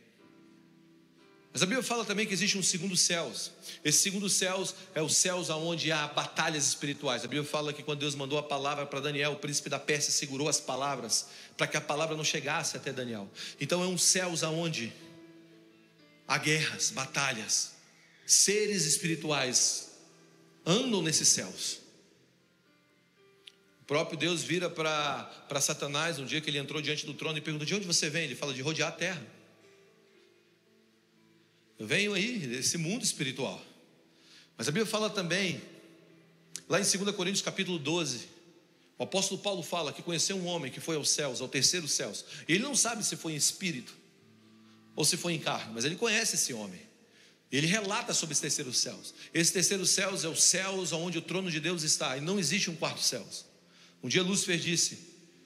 [1.56, 3.50] Mas a Bíblia fala também que existe um segundo céus.
[3.82, 7.24] Esse segundo céus é os céus aonde há batalhas espirituais.
[7.24, 10.12] A Bíblia fala que quando Deus mandou a palavra para Daniel, o príncipe da Pérsia
[10.12, 13.26] segurou as palavras para que a palavra não chegasse até Daniel.
[13.58, 14.92] Então é um céus aonde
[16.28, 17.72] há guerras, batalhas.
[18.26, 19.92] Seres espirituais
[20.66, 21.78] andam nesses céus.
[23.80, 27.40] O próprio Deus vira para Satanás um dia que ele entrou diante do trono e
[27.40, 28.24] pergunta: De onde você vem?
[28.24, 29.35] Ele fala: De rodear a terra.
[31.78, 33.62] Eu venho aí desse mundo espiritual.
[34.56, 35.60] Mas a Bíblia fala também,
[36.68, 38.28] lá em 2 Coríntios capítulo 12,
[38.98, 42.24] o apóstolo Paulo fala que conheceu um homem que foi aos céus, ao terceiro céus.
[42.48, 43.94] E ele não sabe se foi em espírito
[44.94, 46.80] ou se foi em carne, mas ele conhece esse homem.
[47.52, 49.14] Ele relata sobre esse terceiro céus.
[49.32, 52.70] Esse terceiro céus é os céus onde o trono de Deus está, e não existe
[52.70, 53.44] um quarto céus.
[54.02, 54.98] Um dia Lúcifer disse: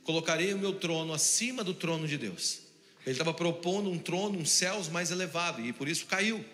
[0.04, 2.69] Colocarei o meu trono acima do trono de Deus.
[3.04, 6.44] Ele estava propondo um trono, um céus mais elevado, e por isso caiu.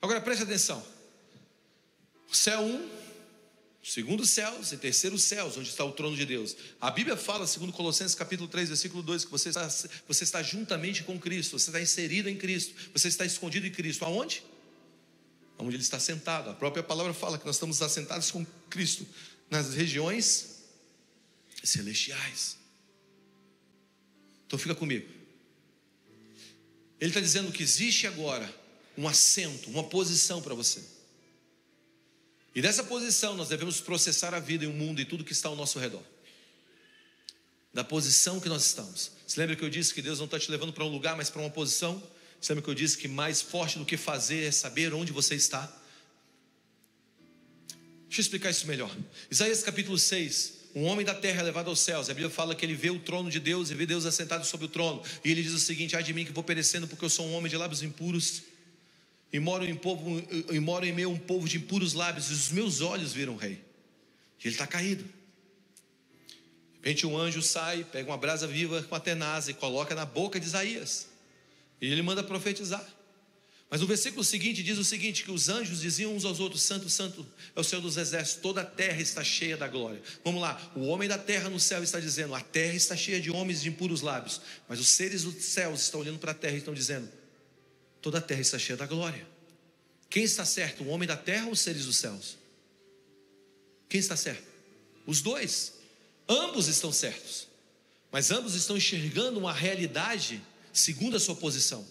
[0.00, 0.84] Agora preste atenção:
[2.30, 2.90] céu 1, um,
[3.82, 6.56] segundo céus e terceiro céus, onde está o trono de Deus.
[6.80, 9.68] A Bíblia fala, segundo Colossenses capítulo 3, versículo 2, que você está,
[10.06, 14.04] você está juntamente com Cristo, você está inserido em Cristo, você está escondido em Cristo.
[14.04, 14.44] Aonde?
[15.58, 16.50] Onde ele está sentado.
[16.50, 19.04] A própria palavra fala que nós estamos assentados com Cristo
[19.50, 20.62] nas regiões
[21.64, 22.57] celestiais.
[24.48, 25.06] Então fica comigo.
[26.98, 28.52] Ele está dizendo que existe agora
[28.96, 30.82] um assento, uma posição para você.
[32.54, 35.50] E dessa posição nós devemos processar a vida e o mundo e tudo que está
[35.50, 36.02] ao nosso redor.
[37.74, 39.12] Da posição que nós estamos.
[39.26, 41.28] Você lembra que eu disse que Deus não está te levando para um lugar, mas
[41.28, 42.02] para uma posição?
[42.40, 45.34] Você lembra que eu disse que mais forte do que fazer é saber onde você
[45.34, 45.66] está?
[48.06, 48.90] Deixa eu explicar isso melhor.
[49.30, 52.08] Isaías capítulo 6, um homem da terra é levado aos céus.
[52.10, 54.66] A Bíblia fala que ele vê o trono de Deus e vê Deus assentado sobre
[54.66, 55.02] o trono.
[55.24, 57.34] E ele diz o seguinte: ai de mim que vou perecendo, porque eu sou um
[57.34, 58.42] homem de lábios impuros.
[59.32, 62.32] E moro em, povo, e moro em meio a um povo de impuros lábios, e
[62.32, 63.60] os meus olhos viram o rei.
[64.42, 65.04] E ele está caído.
[65.04, 65.10] De
[66.76, 70.40] repente um anjo sai, pega uma brasa viva com a tenaz e coloca na boca
[70.40, 71.08] de Isaías.
[71.80, 72.86] E ele manda profetizar.
[73.70, 76.88] Mas o versículo seguinte diz o seguinte: que os anjos diziam uns aos outros: Santo,
[76.88, 80.00] Santo é o Senhor dos exércitos, toda a terra está cheia da glória.
[80.24, 83.30] Vamos lá, o homem da terra no céu está dizendo: a terra está cheia de
[83.30, 84.40] homens de impuros lábios.
[84.68, 87.08] Mas os seres dos céus estão olhando para a terra e estão dizendo:
[88.00, 89.26] toda a terra está cheia da glória.
[90.08, 92.38] Quem está certo, o homem da terra ou os seres dos céus?
[93.86, 94.46] Quem está certo?
[95.06, 95.74] Os dois,
[96.26, 97.48] ambos estão certos.
[98.10, 100.42] Mas ambos estão enxergando uma realidade
[100.72, 101.86] segundo a sua posição.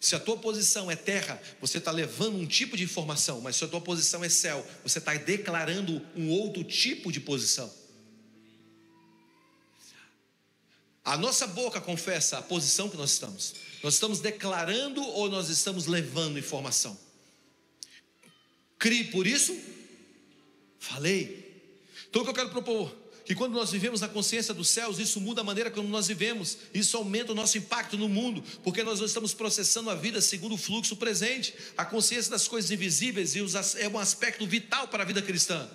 [0.00, 3.64] Se a tua posição é terra, você está levando um tipo de informação, mas se
[3.64, 7.72] a tua posição é céu, você está declarando um outro tipo de posição.
[11.04, 13.54] A nossa boca confessa a posição que nós estamos.
[13.82, 16.98] Nós estamos declarando ou nós estamos levando informação?
[18.78, 19.58] Crie por isso?
[20.78, 21.48] Falei.
[22.08, 22.94] Então o que eu quero propor?
[23.28, 26.56] Que quando nós vivemos na consciência dos céus, isso muda a maneira como nós vivemos,
[26.72, 30.56] isso aumenta o nosso impacto no mundo, porque nós estamos processando a vida segundo o
[30.56, 31.54] fluxo presente.
[31.76, 33.36] A consciência das coisas invisíveis
[33.76, 35.68] é um aspecto vital para a vida cristã.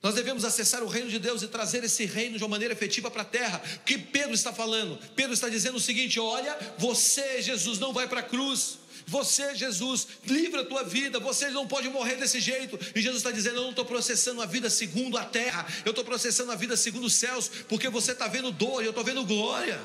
[0.00, 3.10] Nós devemos acessar o reino de Deus e trazer esse reino de uma maneira efetiva
[3.10, 3.60] para a terra.
[3.78, 5.00] O que Pedro está falando?
[5.16, 8.78] Pedro está dizendo o seguinte: olha, você, Jesus, não vai para a cruz.
[9.10, 11.18] Você, Jesus, livra a tua vida.
[11.18, 12.78] Você não pode morrer desse jeito.
[12.94, 16.04] E Jesus está dizendo: Eu não estou processando a vida segundo a terra, eu estou
[16.04, 19.24] processando a vida segundo os céus, porque você está vendo dor e eu estou vendo
[19.24, 19.80] glória.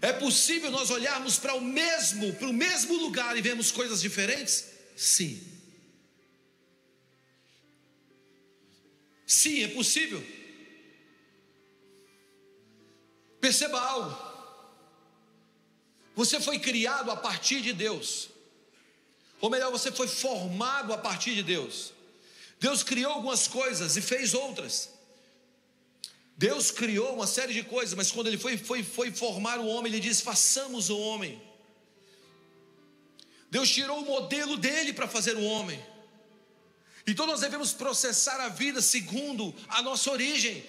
[0.00, 4.64] É possível nós olharmos para o mesmo, para o mesmo lugar e vermos coisas diferentes?
[4.96, 5.38] Sim.
[9.26, 10.24] Sim, é possível.
[13.38, 14.29] Perceba algo.
[16.14, 18.28] Você foi criado a partir de Deus.
[19.40, 21.92] Ou melhor, você foi formado a partir de Deus.
[22.58, 24.90] Deus criou algumas coisas e fez outras.
[26.36, 29.92] Deus criou uma série de coisas, mas quando ele foi, foi, foi formar o homem,
[29.92, 31.40] ele disse: façamos o homem.
[33.50, 35.82] Deus tirou o modelo dele para fazer o homem.
[37.06, 40.64] Então nós devemos processar a vida segundo a nossa origem,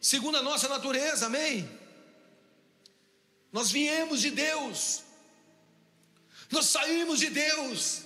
[0.00, 1.68] segundo a nossa natureza, amém?
[3.54, 5.04] Nós viemos de Deus,
[6.50, 8.02] nós saímos de Deus,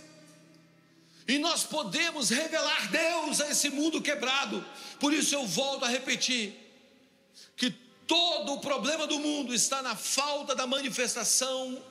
[1.26, 4.62] e nós podemos revelar Deus a esse mundo quebrado.
[5.00, 6.54] Por isso eu volto a repetir:
[7.56, 7.70] que
[8.06, 11.82] todo o problema do mundo está na falta da manifestação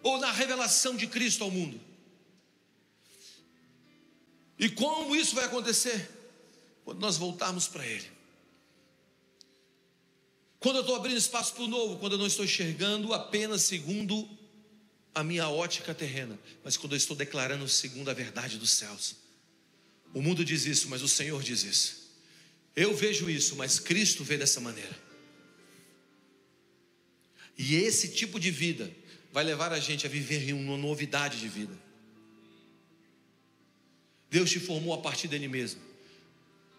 [0.00, 1.80] ou na revelação de Cristo ao mundo.
[4.56, 6.08] E como isso vai acontecer?
[6.84, 8.13] Quando nós voltarmos para Ele.
[10.64, 14.26] Quando eu estou abrindo espaço para o novo, quando eu não estou enxergando apenas segundo
[15.14, 19.16] a minha ótica terrena, mas quando eu estou declarando segundo a verdade dos céus.
[20.14, 22.10] O mundo diz isso, mas o Senhor diz isso.
[22.74, 24.98] Eu vejo isso, mas Cristo vê dessa maneira.
[27.58, 28.90] E esse tipo de vida
[29.30, 31.78] vai levar a gente a viver em uma novidade de vida.
[34.30, 35.82] Deus te formou a partir dele mesmo.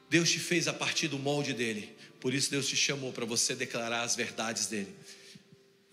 [0.10, 1.95] Deus te fez a partir do molde dele.
[2.26, 4.92] Por isso Deus te chamou para você declarar as verdades dele.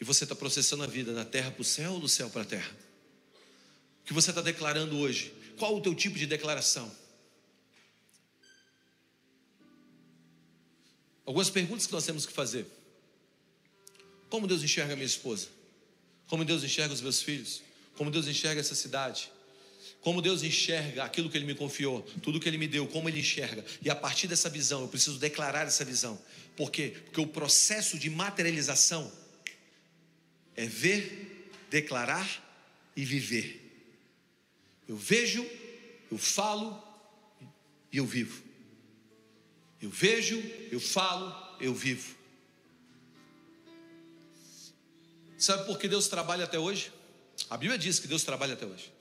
[0.01, 2.41] E você está processando a vida da terra para o céu ou do céu para
[2.41, 2.75] a terra?
[4.01, 5.31] O que você está declarando hoje?
[5.59, 6.91] Qual o teu tipo de declaração?
[11.27, 12.65] Algumas perguntas que nós temos que fazer.
[14.31, 15.49] Como Deus enxerga minha esposa?
[16.29, 17.61] Como Deus enxerga os meus filhos?
[17.95, 19.31] Como Deus enxerga essa cidade?
[20.03, 23.21] Como Deus enxerga aquilo que Ele me confiou, tudo que Ele me deu, como Ele
[23.21, 26.21] enxerga, e a partir dessa visão, eu preciso declarar essa visão,
[26.57, 26.97] por quê?
[27.05, 29.11] Porque o processo de materialização
[30.57, 32.29] é ver, declarar
[32.97, 33.61] e viver.
[34.89, 35.47] Eu vejo,
[36.11, 36.83] eu falo
[37.91, 38.43] e eu vivo.
[39.81, 42.15] Eu vejo, eu falo, eu vivo.
[45.39, 46.93] Sabe por que Deus trabalha até hoje?
[47.49, 48.93] A Bíblia diz que Deus trabalha até hoje.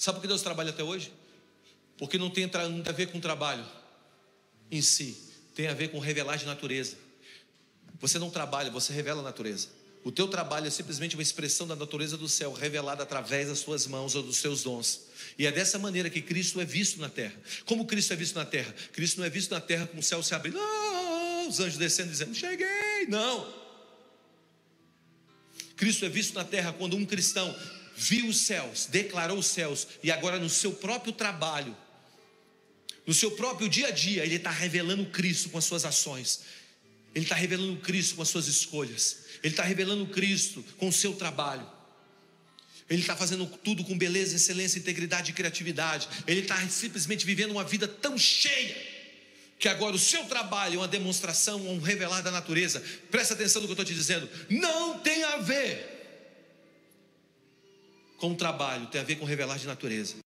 [0.00, 1.12] Sabe por que Deus trabalha até hoje?
[1.98, 3.62] Porque não tem, não tem a ver com trabalho
[4.70, 5.14] em si,
[5.54, 6.96] tem a ver com revelar de natureza.
[8.00, 9.68] Você não trabalha, você revela a natureza.
[10.02, 13.86] O teu trabalho é simplesmente uma expressão da natureza do céu, revelada através das suas
[13.86, 15.02] mãos ou dos seus dons.
[15.38, 17.38] E é dessa maneira que Cristo é visto na terra.
[17.66, 18.74] Como Cristo é visto na terra?
[18.92, 22.08] Cristo não é visto na terra com o céu se abrindo, ah, os anjos descendo
[22.08, 23.06] dizendo: Cheguei!
[23.06, 23.46] Não.
[25.76, 27.54] Cristo é visto na terra quando um cristão
[28.00, 31.76] viu os céus, declarou os céus, e agora no seu próprio trabalho,
[33.06, 36.40] no seu próprio dia a dia, ele está revelando Cristo com as suas ações,
[37.14, 41.12] ele está revelando Cristo com as suas escolhas, ele está revelando Cristo com o seu
[41.12, 41.66] trabalho.
[42.88, 46.08] Ele está fazendo tudo com beleza, excelência, integridade e criatividade.
[46.26, 48.76] Ele está simplesmente vivendo uma vida tão cheia
[49.60, 52.82] que agora o seu trabalho é uma demonstração, um revelar da natureza.
[53.08, 54.28] Presta atenção no que eu estou te dizendo.
[54.48, 55.99] Não tem a ver
[58.20, 60.16] com o trabalho, tem a ver com revelar de natureza.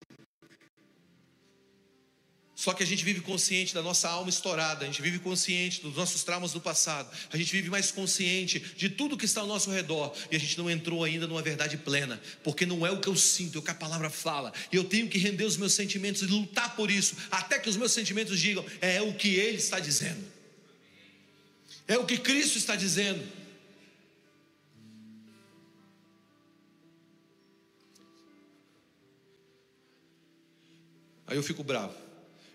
[2.57, 5.97] Só que a gente vive consciente da nossa alma estourada, a gente vive consciente dos
[5.97, 9.71] nossos traumas do passado, a gente vive mais consciente de tudo que está ao nosso
[9.71, 13.09] redor e a gente não entrou ainda numa verdade plena, porque não é o que
[13.09, 15.75] eu sinto, é o que a palavra fala, e eu tenho que render os meus
[15.75, 19.59] sentimentos e lutar por isso, até que os meus sentimentos digam, é o que ele
[19.59, 20.25] está dizendo.
[21.87, 23.44] É o que Cristo está dizendo.
[31.27, 31.95] Aí eu fico bravo.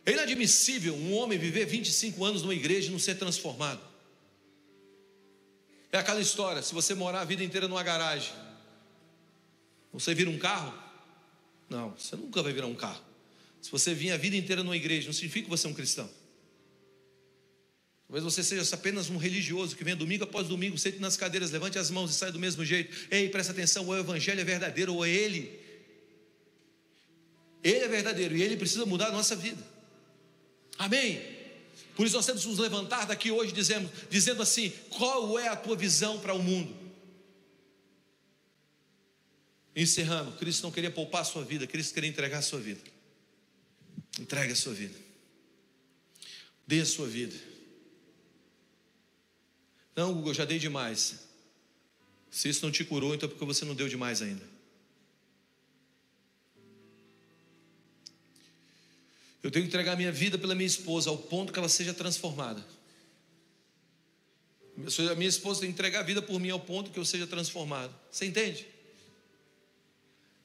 [0.05, 3.81] É inadmissível um homem viver 25 anos numa igreja e não ser transformado.
[5.91, 8.33] É aquela história: se você morar a vida inteira numa garagem,
[9.91, 10.73] você vira um carro?
[11.69, 13.03] Não, você nunca vai virar um carro.
[13.61, 16.09] Se você vir a vida inteira numa igreja, não significa que você é um cristão.
[18.07, 21.77] Talvez você seja apenas um religioso que vem domingo após domingo, sente nas cadeiras, levante
[21.77, 23.07] as mãos e sai do mesmo jeito.
[23.11, 25.59] Ei, presta atenção: ou é o evangelho é verdadeiro, ou é ele.
[27.63, 29.61] Ele é verdadeiro e ele precisa mudar a nossa vida.
[30.77, 31.21] Amém?
[31.95, 35.55] Por isso nós temos que nos levantar daqui hoje dizendo, dizendo assim: qual é a
[35.55, 36.73] tua visão para o mundo?
[39.75, 42.81] Encerrando, Cristo não queria poupar a sua vida, Cristo queria entregar a sua vida.
[44.19, 44.97] Entregue a sua vida.
[46.65, 47.35] Dê a sua vida.
[49.95, 51.19] Não, Google, eu já dei demais.
[52.31, 54.47] Se isso não te curou, então é porque você não deu demais ainda.
[59.41, 62.65] Eu tenho que entregar minha vida pela minha esposa ao ponto que ela seja transformada.
[65.11, 67.27] A minha esposa tem que entregar a vida por mim ao ponto que eu seja
[67.27, 67.93] transformado.
[68.11, 68.67] Você entende?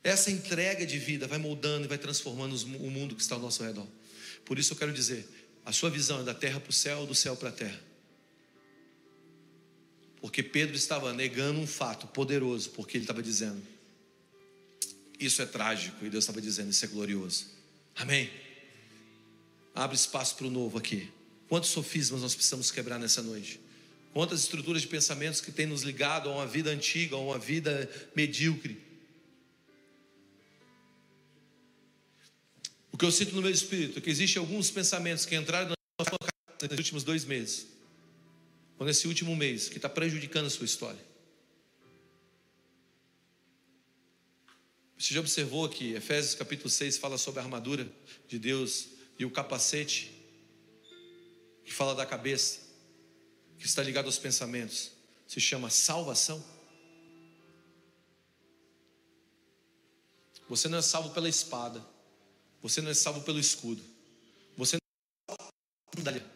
[0.02, 3.62] Essa entrega de vida vai moldando e vai transformando o mundo que está ao nosso
[3.62, 3.86] redor.
[4.44, 5.26] Por isso eu quero dizer:
[5.64, 7.80] a sua visão é da terra para o céu, do céu para a terra.
[10.20, 13.62] Porque Pedro estava negando um fato poderoso, porque ele estava dizendo:
[15.18, 17.46] Isso é trágico, e Deus estava dizendo: Isso é glorioso.
[17.94, 18.43] Amém.
[19.74, 21.10] Abre espaço para o novo aqui.
[21.48, 23.60] Quantos sofismas nós precisamos quebrar nessa noite?
[24.12, 27.90] Quantas estruturas de pensamentos que têm nos ligado a uma vida antiga, a uma vida
[28.14, 28.80] medíocre?
[32.92, 35.74] O que eu sinto no meu espírito é que existem alguns pensamentos que entraram na
[35.98, 37.66] nossa casa nos últimos dois meses,
[38.78, 41.04] ou nesse último mês, que está prejudicando a sua história.
[44.96, 47.92] Você já observou que Efésios capítulo 6 fala sobre a armadura
[48.28, 50.12] de Deus e o capacete,
[51.64, 52.60] que fala da cabeça,
[53.58, 54.90] que está ligado aos pensamentos,
[55.26, 56.44] se chama salvação.
[60.48, 61.84] Você não é salvo pela espada,
[62.60, 63.82] você não é salvo pelo escudo,
[64.56, 65.52] você não é salvo
[66.04, 66.34] pela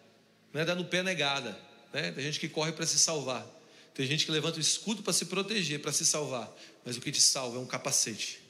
[0.52, 1.58] não é dar no pé negada.
[1.92, 2.12] Né?
[2.12, 3.46] Tem gente que corre para se salvar,
[3.94, 6.50] tem gente que levanta o escudo para se proteger, para se salvar,
[6.84, 8.40] mas o que te salva é um capacete.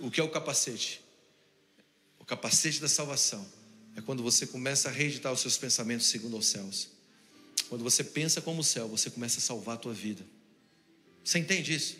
[0.00, 1.01] O que é o capacete?
[2.32, 3.46] Capacete da salvação
[3.94, 6.88] é quando você começa a reeditar os seus pensamentos segundo aos céus.
[7.68, 10.24] Quando você pensa como o céu, você começa a salvar a tua vida.
[11.22, 11.98] Você entende isso?